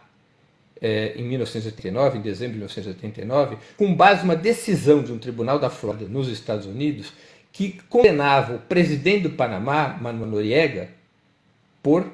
eh, 0.80 1.14
em 1.16 1.22
1989, 1.22 2.18
em 2.18 2.22
dezembro 2.22 2.52
de 2.52 2.58
1989, 2.58 3.56
com 3.76 3.94
base 3.94 4.22
numa 4.22 4.37
decisão 4.37 5.02
de 5.02 5.12
um 5.12 5.18
tribunal 5.18 5.58
da 5.58 5.70
Flórida 5.70 6.08
nos 6.08 6.28
Estados 6.28 6.66
Unidos 6.66 7.12
que 7.52 7.80
condenava 7.88 8.54
o 8.54 8.58
presidente 8.58 9.25
do 9.25 9.30
Panamá, 9.30 9.99
Manuel 10.00 10.30
Noriega, 10.30 10.88
por 11.82 12.06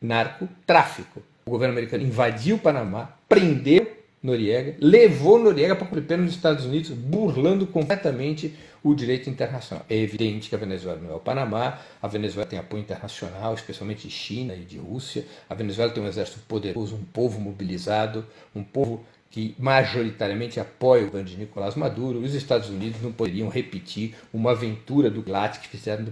narcotráfico. 0.00 1.22
O 1.46 1.50
governo 1.50 1.72
americano 1.72 2.04
invadiu 2.04 2.56
o 2.56 2.58
Panamá, 2.58 3.16
prendeu 3.28 3.96
Noriega, 4.22 4.74
levou 4.80 5.38
Noriega 5.38 5.74
para 5.74 5.86
cumprir 5.86 6.04
pena 6.04 6.24
nos 6.24 6.34
Estados 6.34 6.64
Unidos, 6.64 6.90
burlando 6.90 7.66
completamente 7.66 8.54
o 8.86 8.94
direito 8.94 9.28
internacional. 9.28 9.84
É 9.90 9.96
evidente 9.96 10.48
que 10.48 10.54
a 10.54 10.58
Venezuela 10.58 11.00
não 11.02 11.10
é 11.10 11.14
o 11.14 11.20
Panamá, 11.20 11.80
a 12.00 12.06
Venezuela 12.06 12.48
tem 12.48 12.58
apoio 12.58 12.80
internacional, 12.80 13.52
especialmente 13.54 14.06
de 14.06 14.14
China 14.14 14.54
e 14.54 14.60
de 14.60 14.78
Rússia. 14.78 15.24
A 15.50 15.54
Venezuela 15.54 15.90
tem 15.90 16.02
um 16.02 16.06
exército 16.06 16.38
poderoso, 16.46 16.94
um 16.94 17.04
povo 17.04 17.40
mobilizado, 17.40 18.24
um 18.54 18.62
povo 18.62 19.04
que 19.28 19.56
majoritariamente 19.58 20.60
apoia 20.60 21.02
o 21.02 21.06
governo 21.06 21.28
de 21.28 21.36
Nicolás 21.36 21.74
Maduro. 21.74 22.20
Os 22.20 22.32
Estados 22.32 22.68
Unidos 22.70 23.02
não 23.02 23.10
poderiam 23.10 23.48
repetir 23.48 24.14
uma 24.32 24.52
aventura 24.52 25.10
do 25.10 25.20
GLAT 25.20 25.58
que 25.58 25.68
fizeram 25.68 26.06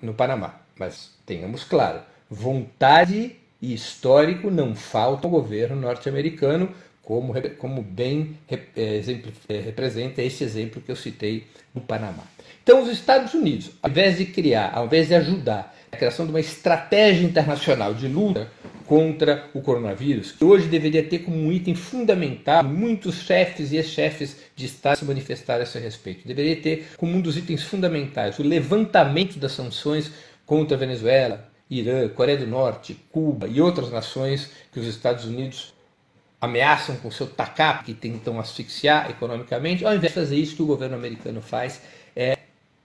no 0.00 0.14
Panamá. 0.14 0.60
Mas 0.78 1.10
tenhamos 1.26 1.62
claro, 1.62 2.00
vontade 2.30 3.36
e 3.60 3.74
histórico 3.74 4.50
não 4.50 4.74
falta 4.74 5.26
ao 5.26 5.30
governo 5.30 5.76
norte-americano, 5.76 6.70
como, 7.04 7.34
como 7.58 7.82
bem 7.82 8.38
é, 8.48 8.58
é, 8.76 9.60
representa 9.60 10.22
esse 10.22 10.42
exemplo 10.42 10.80
que 10.80 10.90
eu 10.90 10.96
citei 10.96 11.46
no 11.74 11.80
Panamá. 11.80 12.24
Então, 12.62 12.82
os 12.82 12.88
Estados 12.88 13.34
Unidos, 13.34 13.72
ao 13.82 13.90
invés 13.90 14.16
de 14.16 14.24
criar, 14.24 14.72
ao 14.74 14.86
invés 14.86 15.08
de 15.08 15.14
ajudar 15.14 15.76
a 15.92 15.96
criação 15.96 16.24
de 16.24 16.32
uma 16.32 16.40
estratégia 16.40 17.24
internacional 17.24 17.92
de 17.92 18.08
luta 18.08 18.48
contra 18.86 19.48
o 19.54 19.60
coronavírus, 19.60 20.32
que 20.32 20.44
hoje 20.44 20.66
deveria 20.66 21.02
ter 21.02 21.20
como 21.20 21.36
um 21.36 21.52
item 21.52 21.74
fundamental, 21.74 22.64
muitos 22.64 23.16
chefes 23.22 23.70
e 23.70 23.76
ex-chefes 23.76 24.36
de 24.56 24.66
Estado 24.66 24.98
se 24.98 25.04
manifestaram 25.04 25.60
a 25.60 25.64
esse 25.64 25.78
respeito, 25.78 26.26
deveria 26.26 26.56
ter 26.56 26.88
como 26.96 27.14
um 27.14 27.20
dos 27.20 27.36
itens 27.36 27.62
fundamentais 27.62 28.38
o 28.38 28.42
levantamento 28.42 29.38
das 29.38 29.52
sanções 29.52 30.10
contra 30.46 30.76
a 30.76 30.80
Venezuela, 30.80 31.48
Irã, 31.68 32.08
Coreia 32.08 32.38
do 32.38 32.46
Norte, 32.46 32.96
Cuba 33.10 33.46
e 33.46 33.60
outras 33.60 33.90
nações 33.90 34.50
que 34.72 34.80
os 34.80 34.86
Estados 34.86 35.24
Unidos 35.24 35.73
ameaçam 36.44 36.96
com 36.96 37.10
seu 37.10 37.26
TACAP, 37.26 37.84
que 37.84 37.94
tentam 37.94 38.38
asfixiar 38.38 39.10
economicamente, 39.10 39.84
ao 39.84 39.94
invés 39.94 40.12
de 40.12 40.20
fazer 40.20 40.36
isso, 40.36 40.54
o 40.54 40.56
que 40.56 40.62
o 40.62 40.66
governo 40.66 40.96
americano 40.96 41.40
faz 41.40 41.80
é 42.14 42.38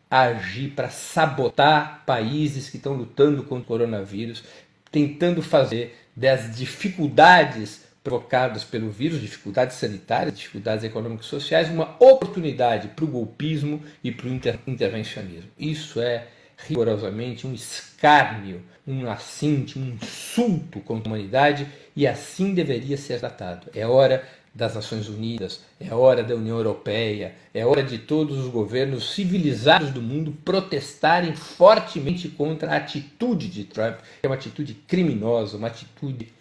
agir 0.10 0.72
para 0.72 0.90
sabotar 0.90 2.04
países 2.06 2.70
que 2.70 2.78
estão 2.78 2.94
lutando 2.94 3.44
contra 3.44 3.64
o 3.64 3.68
coronavírus, 3.68 4.44
tentando 4.92 5.42
fazer 5.42 5.96
das 6.16 6.56
dificuldades 6.56 7.88
provocadas 8.04 8.64
pelo 8.64 8.90
vírus, 8.90 9.22
dificuldades 9.22 9.76
sanitárias, 9.76 10.36
dificuldades 10.36 10.84
econômicas 10.84 11.28
e 11.28 11.30
sociais, 11.30 11.70
uma 11.70 11.96
oportunidade 12.00 12.88
para 12.90 13.06
o 13.06 13.08
golpismo 13.08 13.84
e 14.04 14.12
para 14.12 14.28
o 14.28 14.30
inter 14.34 14.60
intervencionismo. 14.66 15.52
Isso 15.58 16.00
é 16.00 16.28
rigorosamente 16.68 17.48
um 17.48 17.54
escárnio, 17.54 18.62
um 18.88 19.10
assinte, 19.10 19.78
um 19.80 19.98
insulto 20.02 20.80
contra 20.82 21.10
a 21.10 21.14
humanidade 21.14 21.68
e 21.96 22.08
assim 22.08 22.54
deveria 22.54 22.98
ser 22.98 23.20
tratado. 23.20 23.68
É 23.74 23.86
hora 23.86 24.28
das 24.54 24.76
Nações 24.76 25.08
Unidas, 25.08 25.62
é 25.80 25.94
hora 25.94 26.24
da 26.24 26.36
União 26.36 26.58
Europeia, 26.58 27.36
é 27.54 27.66
hora 27.66 27.84
de 27.84 28.00
todos 28.00 28.38
os 28.38 28.48
governos 28.48 29.14
civilizados 29.14 29.92
do 29.92 30.02
mundo 30.02 30.36
protestarem 30.44 31.36
fortemente 31.36 32.28
contra 32.28 32.72
a 32.74 32.78
atitude 32.78 33.48
de 33.48 33.64
Trump, 33.64 34.00
que 34.00 34.26
é 34.26 34.28
uma 34.28 34.36
atitude 34.36 34.74
criminosa, 34.74 35.56
uma 35.56 35.68
atitude 35.68 36.34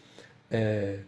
é, 0.51 0.99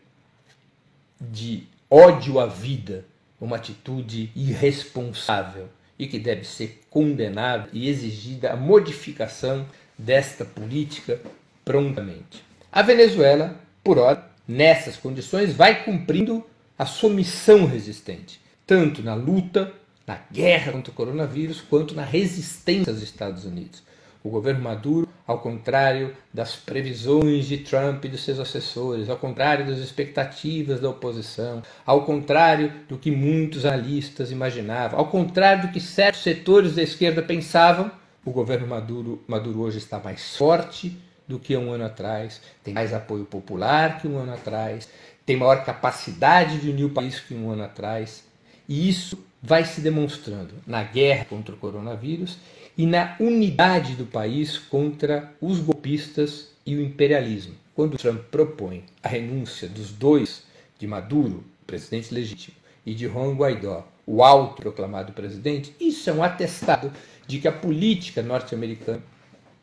de 1.21 1.67
ódio 1.90 2.38
à 2.38 2.47
vida, 2.47 3.05
uma 3.40 3.57
atitude 3.57 4.31
irresponsável 4.37 5.69
e 6.00 6.07
que 6.07 6.19
deve 6.19 6.45
ser 6.45 6.80
condenada 6.88 7.69
e 7.75 7.87
exigida 7.87 8.52
a 8.52 8.57
modificação 8.57 9.66
desta 9.99 10.47
política 10.47 11.21
prontamente. 11.62 12.42
A 12.73 12.80
Venezuela, 12.80 13.61
por 13.85 13.99
hora, 13.99 14.25
nessas 14.49 14.97
condições, 14.97 15.52
vai 15.52 15.85
cumprindo 15.85 16.42
a 16.78 16.87
sua 16.87 17.11
missão 17.11 17.66
resistente, 17.66 18.40
tanto 18.66 19.02
na 19.02 19.12
luta, 19.12 19.75
na 20.07 20.19
guerra 20.33 20.73
contra 20.73 20.90
o 20.90 20.95
coronavírus, 20.95 21.61
quanto 21.61 21.95
na 21.95 22.02
resistência 22.02 22.90
aos 22.90 23.02
Estados 23.02 23.45
Unidos. 23.45 23.83
O 24.22 24.28
governo 24.28 24.62
Maduro, 24.62 25.08
ao 25.26 25.38
contrário 25.38 26.14
das 26.32 26.54
previsões 26.54 27.46
de 27.46 27.58
Trump 27.58 28.04
e 28.04 28.08
dos 28.08 28.22
seus 28.22 28.38
assessores, 28.38 29.08
ao 29.08 29.16
contrário 29.16 29.66
das 29.66 29.78
expectativas 29.78 30.80
da 30.80 30.90
oposição, 30.90 31.62
ao 31.86 32.04
contrário 32.04 32.70
do 32.88 32.98
que 32.98 33.10
muitos 33.10 33.64
analistas 33.64 34.30
imaginavam, 34.30 34.98
ao 34.98 35.06
contrário 35.06 35.62
do 35.62 35.72
que 35.72 35.80
certos 35.80 36.22
setores 36.22 36.74
da 36.74 36.82
esquerda 36.82 37.22
pensavam, 37.22 37.90
o 38.24 38.30
governo 38.30 38.66
Maduro, 38.66 39.22
Maduro 39.26 39.60
hoje 39.60 39.78
está 39.78 39.98
mais 39.98 40.36
forte 40.36 40.98
do 41.26 41.38
que 41.38 41.56
um 41.56 41.72
ano 41.72 41.86
atrás, 41.86 42.42
tem 42.62 42.74
mais 42.74 42.92
apoio 42.92 43.24
popular 43.24 44.00
que 44.00 44.06
um 44.06 44.18
ano 44.18 44.34
atrás, 44.34 44.88
tem 45.24 45.36
maior 45.36 45.64
capacidade 45.64 46.58
de 46.58 46.68
unir 46.68 46.84
o 46.84 46.90
país 46.90 47.20
que 47.20 47.32
um 47.32 47.50
ano 47.50 47.62
atrás. 47.62 48.24
E 48.68 48.88
isso 48.88 49.18
vai 49.42 49.64
se 49.64 49.80
demonstrando 49.80 50.54
na 50.66 50.82
guerra 50.82 51.25
contra 51.25 51.54
o 51.54 51.59
coronavírus 51.59 52.38
e 52.76 52.87
na 52.87 53.16
unidade 53.18 53.94
do 53.94 54.06
país 54.06 54.59
contra 54.59 55.32
os 55.40 55.61
golpistas 55.61 56.49
e 56.64 56.76
o 56.76 56.82
imperialismo. 56.82 57.54
Quando 57.75 57.97
Trump 57.97 58.23
propõe 58.30 58.85
a 59.02 59.09
renúncia 59.09 59.68
dos 59.68 59.90
dois, 59.90 60.44
de 60.78 60.87
Maduro, 60.87 61.44
presidente 61.66 62.12
legítimo, 62.12 62.56
e 62.85 62.94
de 62.94 63.06
Juan 63.06 63.35
Guaidó, 63.35 63.87
o 64.06 64.23
autoproclamado 64.25 65.12
presidente, 65.12 65.75
isso 65.78 66.11
é 66.11 66.12
um 66.12 66.23
atestado 66.23 66.92
de 67.26 67.38
que 67.38 67.47
a 67.47 67.52
política 67.52 68.23
norte-americana 68.23 69.02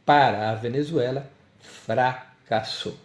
para 0.05 0.49
a 0.49 0.55
Venezuela 0.55 1.29
fracassou. 1.59 2.97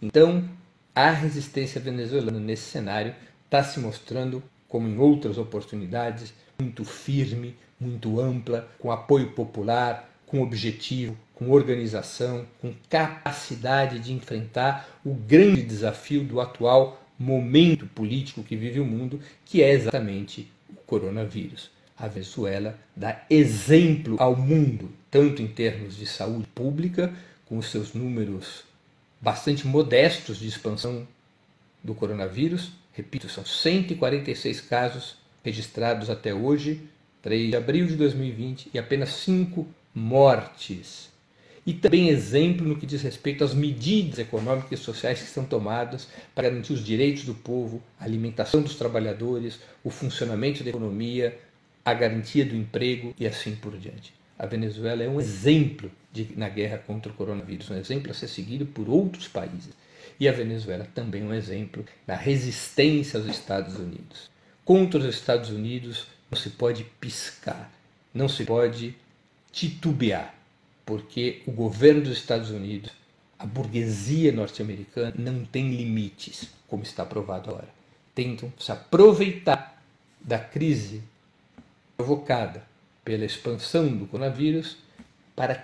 Então, 0.00 0.48
a 0.94 1.10
resistência 1.10 1.80
venezuelana 1.80 2.38
nesse 2.38 2.70
cenário 2.70 3.14
está 3.44 3.64
se 3.64 3.80
mostrando, 3.80 4.42
como 4.68 4.88
em 4.88 4.98
outras 4.98 5.38
oportunidades, 5.38 6.32
muito 6.60 6.84
firme, 6.84 7.56
muito 7.80 8.20
ampla, 8.20 8.68
com 8.78 8.90
apoio 8.90 9.30
popular, 9.30 10.08
com 10.26 10.42
objetivo, 10.42 11.16
com 11.34 11.50
organização, 11.50 12.46
com 12.60 12.74
capacidade 12.88 13.98
de 13.98 14.12
enfrentar 14.12 14.88
o 15.04 15.14
grande 15.14 15.62
desafio 15.62 16.22
do 16.24 16.40
atual 16.40 17.02
momento 17.18 17.86
político 17.86 18.42
que 18.42 18.56
vive 18.56 18.78
o 18.80 18.84
mundo, 18.84 19.20
que 19.44 19.62
é 19.62 19.72
exatamente 19.72 20.50
o 20.70 20.74
coronavírus. 20.86 21.70
A 21.96 22.06
Venezuela 22.06 22.78
dá 22.94 23.24
exemplo 23.28 24.16
ao 24.20 24.36
mundo, 24.36 24.90
tanto 25.10 25.42
em 25.42 25.48
termos 25.48 25.96
de 25.96 26.06
saúde 26.06 26.46
pública, 26.54 27.12
com 27.46 27.58
os 27.58 27.70
seus 27.70 27.94
números 27.94 28.64
bastante 29.20 29.66
modestos 29.66 30.38
de 30.38 30.46
expansão 30.46 31.06
do 31.82 31.94
coronavírus. 31.94 32.70
Repito, 32.98 33.28
são 33.28 33.44
146 33.44 34.60
casos 34.62 35.18
registrados 35.44 36.10
até 36.10 36.34
hoje, 36.34 36.82
3 37.22 37.50
de 37.50 37.56
abril 37.56 37.86
de 37.86 37.94
2020, 37.94 38.70
e 38.74 38.78
apenas 38.78 39.10
5 39.10 39.64
mortes. 39.94 41.08
E 41.64 41.72
também 41.72 42.08
exemplo 42.08 42.66
no 42.66 42.76
que 42.76 42.86
diz 42.86 43.00
respeito 43.00 43.44
às 43.44 43.54
medidas 43.54 44.18
econômicas 44.18 44.80
e 44.80 44.82
sociais 44.82 45.20
que 45.20 45.28
são 45.28 45.44
tomadas 45.44 46.08
para 46.34 46.48
garantir 46.48 46.72
os 46.72 46.84
direitos 46.84 47.22
do 47.22 47.34
povo, 47.34 47.80
a 48.00 48.04
alimentação 48.04 48.62
dos 48.62 48.74
trabalhadores, 48.74 49.60
o 49.84 49.90
funcionamento 49.90 50.64
da 50.64 50.70
economia, 50.70 51.38
a 51.84 51.94
garantia 51.94 52.44
do 52.44 52.56
emprego 52.56 53.14
e 53.16 53.28
assim 53.28 53.54
por 53.54 53.78
diante. 53.78 54.12
A 54.36 54.44
Venezuela 54.44 55.04
é 55.04 55.08
um 55.08 55.20
exemplo 55.20 55.88
de, 56.12 56.36
na 56.36 56.48
guerra 56.48 56.78
contra 56.78 57.12
o 57.12 57.14
coronavírus, 57.14 57.70
um 57.70 57.76
exemplo 57.76 58.10
a 58.10 58.14
ser 58.14 58.26
seguido 58.26 58.66
por 58.66 58.88
outros 58.88 59.28
países. 59.28 59.70
E 60.20 60.28
a 60.28 60.32
Venezuela 60.32 60.86
também 60.94 61.22
é 61.22 61.24
um 61.24 61.34
exemplo 61.34 61.84
na 62.06 62.14
resistência 62.14 63.18
aos 63.18 63.28
Estados 63.28 63.76
Unidos. 63.76 64.30
Contra 64.64 64.98
os 64.98 65.06
Estados 65.06 65.50
Unidos 65.50 66.06
não 66.30 66.38
se 66.38 66.50
pode 66.50 66.84
piscar, 67.00 67.72
não 68.12 68.28
se 68.28 68.44
pode 68.44 68.96
titubear, 69.52 70.34
porque 70.84 71.42
o 71.46 71.52
governo 71.52 72.02
dos 72.02 72.18
Estados 72.18 72.50
Unidos, 72.50 72.90
a 73.38 73.46
burguesia 73.46 74.32
norte-americana, 74.32 75.14
não 75.16 75.44
tem 75.44 75.74
limites, 75.74 76.48
como 76.66 76.82
está 76.82 77.04
provado 77.04 77.50
agora. 77.50 77.68
Tentam 78.14 78.52
se 78.58 78.72
aproveitar 78.72 79.80
da 80.20 80.38
crise 80.38 81.02
provocada 81.96 82.62
pela 83.04 83.24
expansão 83.24 83.88
do 83.88 84.06
coronavírus 84.06 84.76
para 85.34 85.54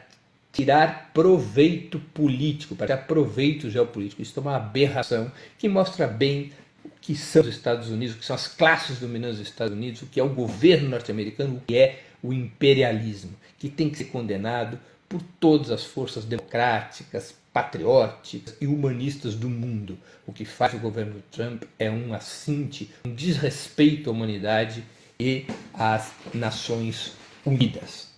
tirar 0.54 1.10
proveito 1.12 1.98
político, 1.98 2.76
para 2.76 2.86
tirar 2.86 3.02
proveito 3.06 3.68
geopolítico. 3.68 4.22
Isso 4.22 4.38
é 4.38 4.40
uma 4.40 4.56
aberração 4.56 5.30
que 5.58 5.68
mostra 5.68 6.06
bem 6.06 6.52
o 6.84 6.90
que 7.00 7.16
são 7.16 7.42
os 7.42 7.48
Estados 7.48 7.90
Unidos, 7.90 8.14
o 8.14 8.18
que 8.20 8.24
são 8.24 8.36
as 8.36 8.46
classes 8.46 9.00
dominantes 9.00 9.38
dos 9.38 9.48
Estados 9.48 9.76
Unidos, 9.76 10.02
o 10.02 10.06
que 10.06 10.20
é 10.20 10.22
o 10.22 10.28
governo 10.28 10.88
norte-americano, 10.88 11.56
o 11.56 11.60
que 11.60 11.76
é 11.76 12.04
o 12.22 12.32
imperialismo, 12.32 13.32
que 13.58 13.68
tem 13.68 13.90
que 13.90 13.98
ser 13.98 14.04
condenado 14.04 14.78
por 15.08 15.20
todas 15.40 15.72
as 15.72 15.84
forças 15.84 16.24
democráticas, 16.24 17.34
patrióticas 17.52 18.56
e 18.60 18.66
humanistas 18.68 19.34
do 19.34 19.50
mundo. 19.50 19.98
O 20.24 20.32
que 20.32 20.44
faz 20.44 20.72
o 20.72 20.78
governo 20.78 21.20
Trump 21.32 21.64
é 21.78 21.90
um 21.90 22.14
assinte, 22.14 22.90
um 23.04 23.12
desrespeito 23.12 24.08
à 24.08 24.12
humanidade 24.12 24.84
e 25.18 25.46
às 25.72 26.12
Nações 26.32 27.12
Unidas. 27.44 28.08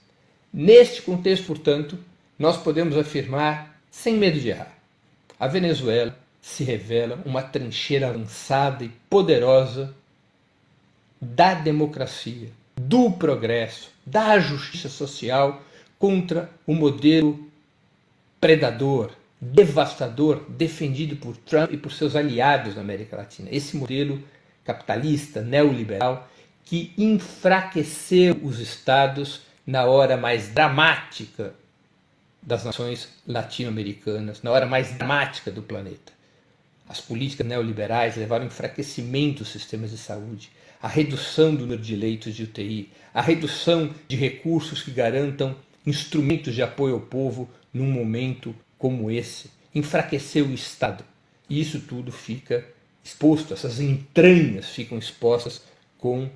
Neste 0.53 1.03
contexto, 1.03 1.47
portanto, 1.47 1.99
nós 2.39 2.57
podemos 2.57 2.97
afirmar, 2.97 3.81
sem 3.91 4.17
medo 4.17 4.39
de 4.39 4.51
errar, 4.51 4.77
a 5.39 5.47
Venezuela 5.47 6.17
se 6.41 6.65
revela 6.65 7.19
uma 7.25 7.43
trincheira 7.43 8.09
avançada 8.09 8.85
e 8.85 8.89
poderosa 9.11 9.95
da 11.21 11.55
democracia, 11.55 12.51
do 12.77 13.11
progresso, 13.11 13.91
da 14.05 14.39
justiça 14.39 14.89
social 14.89 15.63
contra 15.99 16.51
o 16.67 16.75
modelo 16.75 17.49
predador, 18.41 19.11
devastador 19.41 20.45
defendido 20.49 21.17
por 21.17 21.37
Trump 21.37 21.73
e 21.73 21.77
por 21.77 21.93
seus 21.93 22.15
aliados 22.15 22.75
na 22.75 22.83
América 22.83 23.17
Latina. 23.17 23.49
Esse 23.51 23.77
modelo 23.77 24.23
capitalista, 24.65 25.41
neoliberal, 25.41 26.29
que 26.65 26.93
enfraqueceu 26.99 28.39
os 28.43 28.59
estados 28.59 29.43
na 29.67 29.85
hora 29.85 30.17
mais 30.17 30.49
dramática 30.49 31.55
das 32.47 32.65
nações 32.65 33.09
latino-americanas, 33.27 34.41
na 34.41 34.53
hora 34.53 34.65
mais 34.65 34.93
dramática 34.93 35.51
do 35.51 35.63
planeta. 35.63 36.13
As 36.89 37.01
políticas 37.01 37.45
neoliberais 37.45 38.17
levaram 38.17 38.45
ao 38.45 38.47
enfraquecimento 38.47 39.41
dos 39.41 39.51
sistemas 39.51 39.91
de 39.91 39.99
saúde, 39.99 40.53
a 40.81 40.87
redução 40.87 41.53
do 41.53 41.63
número 41.63 41.83
de 41.83 41.97
leitos 41.97 42.37
de 42.37 42.45
UTI, 42.45 42.93
a 43.13 43.21
redução 43.21 43.93
de 44.07 44.15
recursos 44.15 44.83
que 44.83 44.93
garantam 44.93 45.57
instrumentos 45.85 46.55
de 46.55 46.63
apoio 46.63 46.95
ao 46.95 47.01
povo 47.01 47.51
num 47.75 47.91
momento 47.91 48.55
como 48.79 49.11
esse. 49.11 49.51
Enfraqueceu 49.75 50.47
o 50.47 50.55
Estado. 50.55 51.05
E 51.51 51.61
isso 51.61 51.81
tudo 51.81 52.13
fica 52.13 52.65
exposto, 53.03 53.55
essas 53.55 53.81
entranhas 53.81 54.69
ficam 54.69 54.99
expostas 54.99 55.63
com 55.99 56.31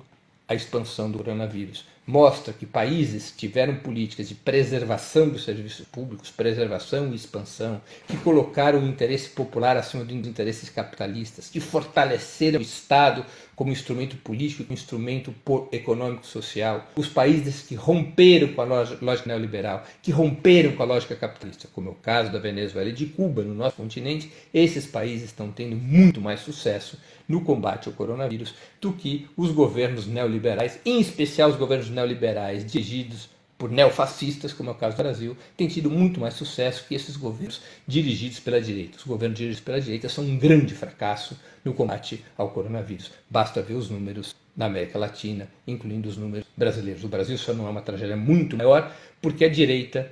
a 0.47 0.55
expansão 0.55 1.09
do 1.09 1.17
coronavírus. 1.17 1.85
Mostra 2.05 2.51
que 2.51 2.65
países 2.65 3.31
tiveram 3.35 3.75
políticas 3.75 4.27
de 4.27 4.33
preservação 4.33 5.29
dos 5.29 5.43
serviços 5.43 5.85
públicos, 5.85 6.31
preservação 6.31 7.11
e 7.11 7.15
expansão, 7.15 7.79
que 8.07 8.17
colocaram 8.17 8.79
o 8.79 8.87
interesse 8.87 9.29
popular 9.29 9.77
acima 9.77 10.03
dos 10.03 10.15
interesses 10.15 10.67
capitalistas, 10.67 11.47
que 11.47 11.59
fortaleceram 11.59 12.59
o 12.59 12.63
Estado 12.63 13.23
como 13.61 13.71
instrumento 13.71 14.17
político, 14.17 14.63
como 14.63 14.73
instrumento 14.73 15.35
econômico 15.71 16.25
social. 16.25 16.89
Os 16.95 17.07
países 17.07 17.61
que 17.61 17.75
romperam 17.75 18.47
com 18.53 18.61
a 18.63 18.65
lógica 18.65 19.27
neoliberal, 19.27 19.85
que 20.01 20.09
romperam 20.09 20.71
com 20.71 20.81
a 20.81 20.85
lógica 20.87 21.15
capitalista, 21.15 21.69
como 21.71 21.89
é 21.89 21.91
o 21.91 21.95
caso 21.95 22.31
da 22.31 22.39
Venezuela 22.39 22.89
e 22.89 22.91
de 22.91 23.05
Cuba 23.05 23.43
no 23.43 23.53
nosso 23.53 23.75
continente, 23.75 24.31
esses 24.51 24.87
países 24.87 25.25
estão 25.25 25.51
tendo 25.51 25.75
muito 25.75 26.19
mais 26.19 26.39
sucesso 26.39 26.97
no 27.27 27.41
combate 27.41 27.87
ao 27.87 27.93
coronavírus 27.93 28.55
do 28.81 28.93
que 28.93 29.29
os 29.37 29.51
governos 29.51 30.07
neoliberais, 30.07 30.79
em 30.83 30.99
especial 30.99 31.51
os 31.51 31.55
governos 31.55 31.91
neoliberais 31.91 32.65
dirigidos 32.65 33.29
por 33.61 33.69
neofascistas, 33.69 34.53
como 34.53 34.71
é 34.71 34.73
o 34.73 34.75
caso 34.75 34.97
do 34.97 35.03
Brasil, 35.03 35.37
têm 35.55 35.67
tido 35.67 35.87
muito 35.87 36.19
mais 36.19 36.33
sucesso 36.33 36.83
que 36.87 36.95
esses 36.95 37.15
governos 37.15 37.61
dirigidos 37.85 38.39
pela 38.39 38.59
direita. 38.59 38.97
Os 38.97 39.03
governos 39.03 39.37
dirigidos 39.37 39.63
pela 39.63 39.79
direita 39.79 40.09
são 40.09 40.23
um 40.23 40.35
grande 40.35 40.73
fracasso 40.73 41.39
no 41.63 41.71
combate 41.71 42.25
ao 42.35 42.49
coronavírus. 42.49 43.11
Basta 43.29 43.61
ver 43.61 43.75
os 43.75 43.87
números 43.87 44.35
na 44.57 44.65
América 44.65 44.97
Latina, 44.97 45.47
incluindo 45.67 46.09
os 46.09 46.17
números 46.17 46.47
brasileiros. 46.57 47.03
O 47.03 47.07
Brasil 47.07 47.37
só 47.37 47.53
não 47.53 47.67
é 47.67 47.69
uma 47.69 47.83
tragédia 47.83 48.17
muito 48.17 48.57
maior 48.57 48.91
porque 49.21 49.45
a 49.45 49.49
direita 49.49 50.11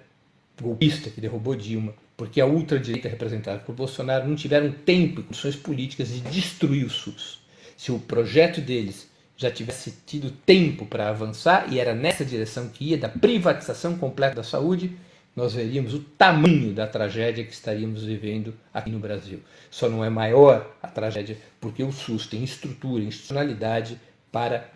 golpista 0.62 1.10
que 1.10 1.20
derrubou 1.20 1.56
Dilma, 1.56 1.96
porque 2.16 2.40
a 2.40 2.46
ultradireita 2.46 3.10
representada 3.10 3.58
por 3.58 3.74
Bolsonaro 3.74 4.28
não 4.28 4.36
tiveram 4.36 4.72
tempo 4.72 5.22
e 5.22 5.24
condições 5.24 5.56
políticas 5.56 6.10
de 6.10 6.22
destruir 6.22 6.86
o 6.86 6.90
SUS. 6.92 7.40
Se 7.76 7.92
o 7.92 7.98
projeto 7.98 8.62
deles 8.62 9.09
já 9.39 9.49
tivesse 9.49 9.93
tido 10.06 10.32
tempo 10.32 10.86
para 10.86 11.08
avançar 11.08 11.71
e 11.71 11.80
era 11.80 11.95
nessa 11.95 12.25
direção 12.25 12.67
que 12.67 12.89
ia, 12.89 12.97
da 12.97 13.08
privatização 13.08 13.97
completa 13.97 14.36
da 14.36 14.43
saúde, 14.43 14.97
nós 15.34 15.54
veríamos 15.54 15.93
o 15.93 15.99
tamanho 15.99 16.73
da 16.73 16.86
tragédia 16.86 17.45
que 17.45 17.54
estaríamos 17.54 18.04
vivendo 18.04 18.54
aqui 18.73 18.89
no 18.89 18.99
Brasil. 18.99 19.39
Só 19.71 19.88
não 19.88 20.04
é 20.04 20.10
maior 20.10 20.75
a 20.84 20.89
tragédia 20.89 21.38
porque 21.62 21.82
o 21.82 21.91
SUS 21.93 22.28
tem 22.28 22.43
estrutura, 22.43 23.02
institucionalidade 23.02 23.97
para 24.30 24.69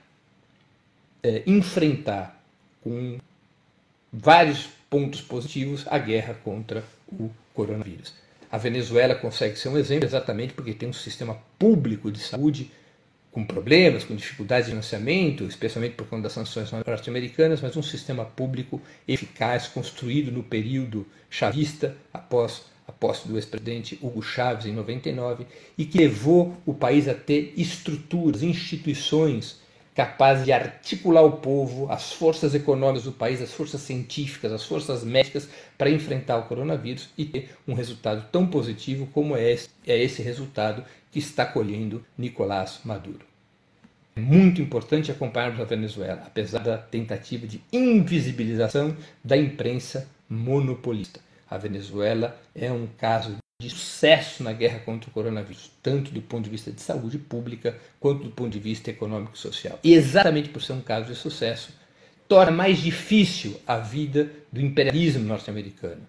é, 1.22 1.44
enfrentar 1.46 2.42
com 2.82 3.18
vários 4.14 4.70
pontos 4.90 5.20
positivos 5.20 5.86
a 5.90 5.98
guerra 5.98 6.36
contra 6.36 6.86
o 7.12 7.30
coronavírus. 7.54 8.14
A 8.50 8.58
Venezuela 8.58 9.14
consegue 9.14 9.58
ser 9.60 9.68
um 9.68 9.78
exemplo 9.78 10.06
exatamente 10.06 10.54
porque 10.54 10.74
tem 10.74 10.88
um 10.88 10.94
sistema 10.94 11.38
público 11.60 12.10
de 12.10 12.20
saúde 12.20 12.72
com 13.34 13.44
problemas, 13.44 14.04
com 14.04 14.16
dificuldades 14.16 14.66
de 14.66 14.72
financiamento, 14.72 15.46
especialmente 15.46 15.96
por 15.96 16.06
conta 16.06 16.24
das 16.24 16.34
sanções 16.34 16.72
norte-americanas, 16.72 17.62
mas 17.62 17.76
um 17.76 17.82
sistema 17.82 18.24
público 18.24 18.80
eficaz, 19.08 19.68
construído 19.68 20.32
no 20.32 20.44
período 20.44 21.06
chavista, 21.32 21.98
após 22.14 22.66
a 22.88 22.92
posse 22.92 23.28
do 23.28 23.36
ex-presidente 23.36 23.98
Hugo 24.02 24.22
Chávez 24.22 24.68
em 24.68 24.72
99, 24.72 25.48
e 25.76 25.84
que 25.84 25.98
levou 25.98 26.56
o 26.64 26.76
país 26.76 27.08
a 27.08 27.16
ter 27.16 27.54
estruturas, 27.58 28.44
instituições 28.44 29.63
capazes 29.94 30.46
de 30.46 30.52
articular 30.52 31.22
o 31.22 31.34
povo, 31.34 31.92
as 31.92 32.14
forças 32.14 32.56
econômicas 32.56 33.04
do 33.04 33.12
país, 33.12 33.42
as 33.42 33.54
forças 33.54 33.82
científicas, 33.82 34.52
as 34.52 34.66
forças 34.66 35.04
médicas 35.04 35.48
para 35.78 35.90
enfrentar 35.90 36.38
o 36.38 36.44
coronavírus 36.44 37.10
e 37.18 37.26
ter 37.26 37.56
um 37.68 37.74
resultado 37.74 38.26
tão 38.32 38.48
positivo 38.48 39.08
como 39.08 39.36
é 39.36 39.52
esse, 39.52 39.70
é 39.86 40.02
esse 40.02 40.22
resultado 40.22 40.84
que 41.12 41.20
está 41.20 41.46
colhendo 41.46 42.04
Nicolás 42.18 42.80
Maduro. 42.84 43.26
É 44.16 44.20
muito 44.20 44.62
importante 44.62 45.12
acompanharmos 45.12 45.60
a 45.60 45.66
Venezuela, 45.66 46.24
apesar 46.26 46.60
da 46.60 46.78
tentativa 46.78 47.48
de 47.48 47.62
invisibilização 47.72 48.96
da 49.24 49.36
imprensa 49.36 50.08
monopolista. 50.30 51.20
A 51.50 51.58
Venezuela 51.58 52.40
é 52.56 52.72
um 52.72 52.88
caso 52.98 53.38
de 53.64 53.70
sucesso 53.70 54.44
na 54.44 54.52
guerra 54.52 54.80
contra 54.80 55.10
o 55.10 55.14
coronavírus, 55.14 55.72
tanto 55.82 56.12
do 56.12 56.22
ponto 56.22 56.44
de 56.44 56.50
vista 56.50 56.72
de 56.72 56.82
saúde 56.82 57.18
pública 57.18 57.78
quanto 58.00 58.24
do 58.24 58.32
ponto 58.32 58.50
de 58.50 58.60
vista 58.60 58.90
econômico 58.90 59.36
e 59.36 59.40
social. 59.40 59.80
E 59.84 59.94
exatamente 59.94 60.50
por 60.50 60.62
ser 60.62 60.74
um 60.74 60.82
caso 60.82 61.08
de 61.08 61.16
sucesso, 61.16 61.74
torna 62.28 62.52
mais 62.52 62.80
difícil 62.80 63.60
a 63.66 63.78
vida 63.78 64.30
do 64.52 64.62
imperialismo 64.62 65.24
norte-americano, 65.24 66.02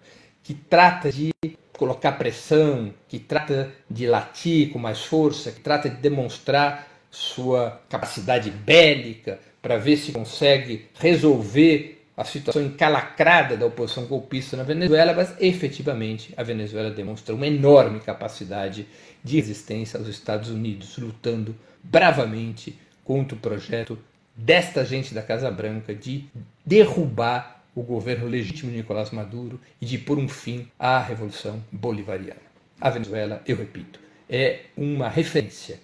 que 0.43 0.53
trata 0.53 1.11
de 1.11 1.31
colocar 1.73 2.13
pressão, 2.13 2.93
que 3.07 3.19
trata 3.19 3.71
de 3.89 4.05
latir 4.07 4.71
com 4.71 4.79
mais 4.79 5.03
força, 5.03 5.51
que 5.51 5.59
trata 5.59 5.89
de 5.89 5.97
demonstrar 5.97 6.87
sua 7.09 7.81
capacidade 7.89 8.49
bélica 8.51 9.39
para 9.61 9.77
ver 9.77 9.97
se 9.97 10.11
consegue 10.11 10.87
resolver 10.95 12.04
a 12.17 12.23
situação 12.23 12.61
encalacrada 12.61 13.57
da 13.57 13.65
oposição 13.65 14.05
golpista 14.05 14.55
na 14.55 14.63
Venezuela, 14.63 15.13
mas 15.13 15.35
efetivamente 15.39 16.33
a 16.37 16.43
Venezuela 16.43 16.89
demonstra 16.89 17.35
uma 17.35 17.47
enorme 17.47 17.99
capacidade 17.99 18.87
de 19.23 19.35
resistência 19.35 19.99
aos 19.99 20.07
Estados 20.07 20.49
Unidos, 20.49 20.97
lutando 20.97 21.55
bravamente 21.83 22.79
contra 23.03 23.35
o 23.35 23.39
projeto 23.39 23.97
desta 24.35 24.85
gente 24.85 25.13
da 25.13 25.21
Casa 25.21 25.51
Branca 25.51 25.93
de 25.93 26.25
derrubar 26.65 27.63
o 27.75 27.83
governo 27.83 28.27
legítimo 28.27 28.71
de 28.71 28.77
Nicolás 28.77 29.11
Maduro 29.11 29.59
e 29.81 29.85
de 29.85 29.97
pôr 29.97 30.17
um 30.17 30.29
fim 30.29 30.67
à 30.79 30.99
Revolução 30.99 31.61
Bolivariana. 31.71 32.39
A 32.79 32.89
Venezuela, 32.89 33.41
eu 33.45 33.57
repito, 33.57 33.99
é 34.29 34.61
uma 34.75 35.09
referência, 35.09 35.79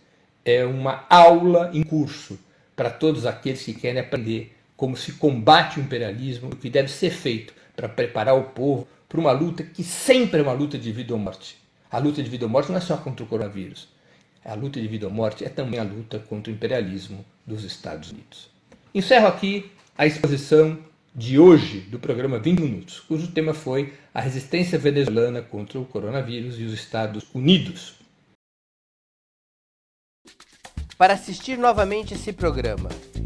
é 0.45 0.65
uma 0.65 1.05
aula 1.09 1.69
em 1.73 1.83
curso 1.83 2.39
para 2.75 2.89
todos 2.89 3.25
aqueles 3.25 3.63
que 3.63 3.73
querem 3.73 3.99
aprender 3.99 4.55
como 4.81 4.97
se 4.97 5.11
combate 5.11 5.79
o 5.79 5.83
imperialismo, 5.83 6.49
o 6.49 6.55
que 6.55 6.67
deve 6.67 6.87
ser 6.87 7.11
feito 7.11 7.53
para 7.75 7.87
preparar 7.87 8.35
o 8.35 8.45
povo 8.45 8.87
para 9.07 9.19
uma 9.19 9.31
luta 9.31 9.61
que 9.61 9.83
sempre 9.83 10.39
é 10.39 10.41
uma 10.41 10.53
luta 10.53 10.75
de 10.75 10.91
vida 10.91 11.13
ou 11.13 11.19
morte. 11.19 11.55
A 11.91 11.99
luta 11.99 12.23
de 12.23 12.27
vida 12.27 12.45
ou 12.45 12.49
morte 12.49 12.71
não 12.71 12.79
é 12.79 12.81
só 12.81 12.97
contra 12.97 13.23
o 13.23 13.27
coronavírus. 13.27 13.87
A 14.43 14.55
luta 14.55 14.81
de 14.81 14.87
vida 14.87 15.05
ou 15.05 15.13
morte 15.13 15.45
é 15.45 15.49
também 15.49 15.79
a 15.79 15.83
luta 15.83 16.17
contra 16.17 16.51
o 16.51 16.55
imperialismo 16.55 17.23
dos 17.45 17.63
Estados 17.63 18.09
Unidos. 18.09 18.49
Encerro 18.91 19.27
aqui 19.27 19.69
a 19.95 20.07
exposição 20.07 20.79
de 21.13 21.37
hoje 21.37 21.81
do 21.81 21.99
programa 21.99 22.39
20 22.39 22.59
Minutos, 22.61 22.99
cujo 23.01 23.27
tema 23.27 23.53
foi 23.53 23.93
a 24.11 24.19
resistência 24.19 24.79
venezuelana 24.79 25.43
contra 25.43 25.79
o 25.79 25.85
coronavírus 25.85 26.59
e 26.59 26.63
os 26.63 26.73
Estados 26.73 27.23
Unidos. 27.35 27.93
Para 30.97 31.13
assistir 31.13 31.55
novamente 31.55 32.15
esse 32.15 32.33
programa 32.33 32.89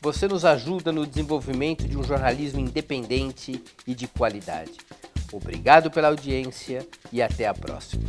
você 0.00 0.26
nos 0.26 0.44
ajuda 0.46 0.90
no 0.90 1.06
desenvolvimento 1.06 1.86
de 1.86 1.96
um 1.96 2.02
jornalismo 2.02 2.58
independente 2.58 3.62
e 3.86 3.94
de 3.94 4.08
qualidade. 4.08 4.72
Obrigado 5.30 5.90
pela 5.90 6.08
audiência 6.08 6.86
e 7.12 7.20
até 7.20 7.46
a 7.46 7.52
próxima. 7.52 8.02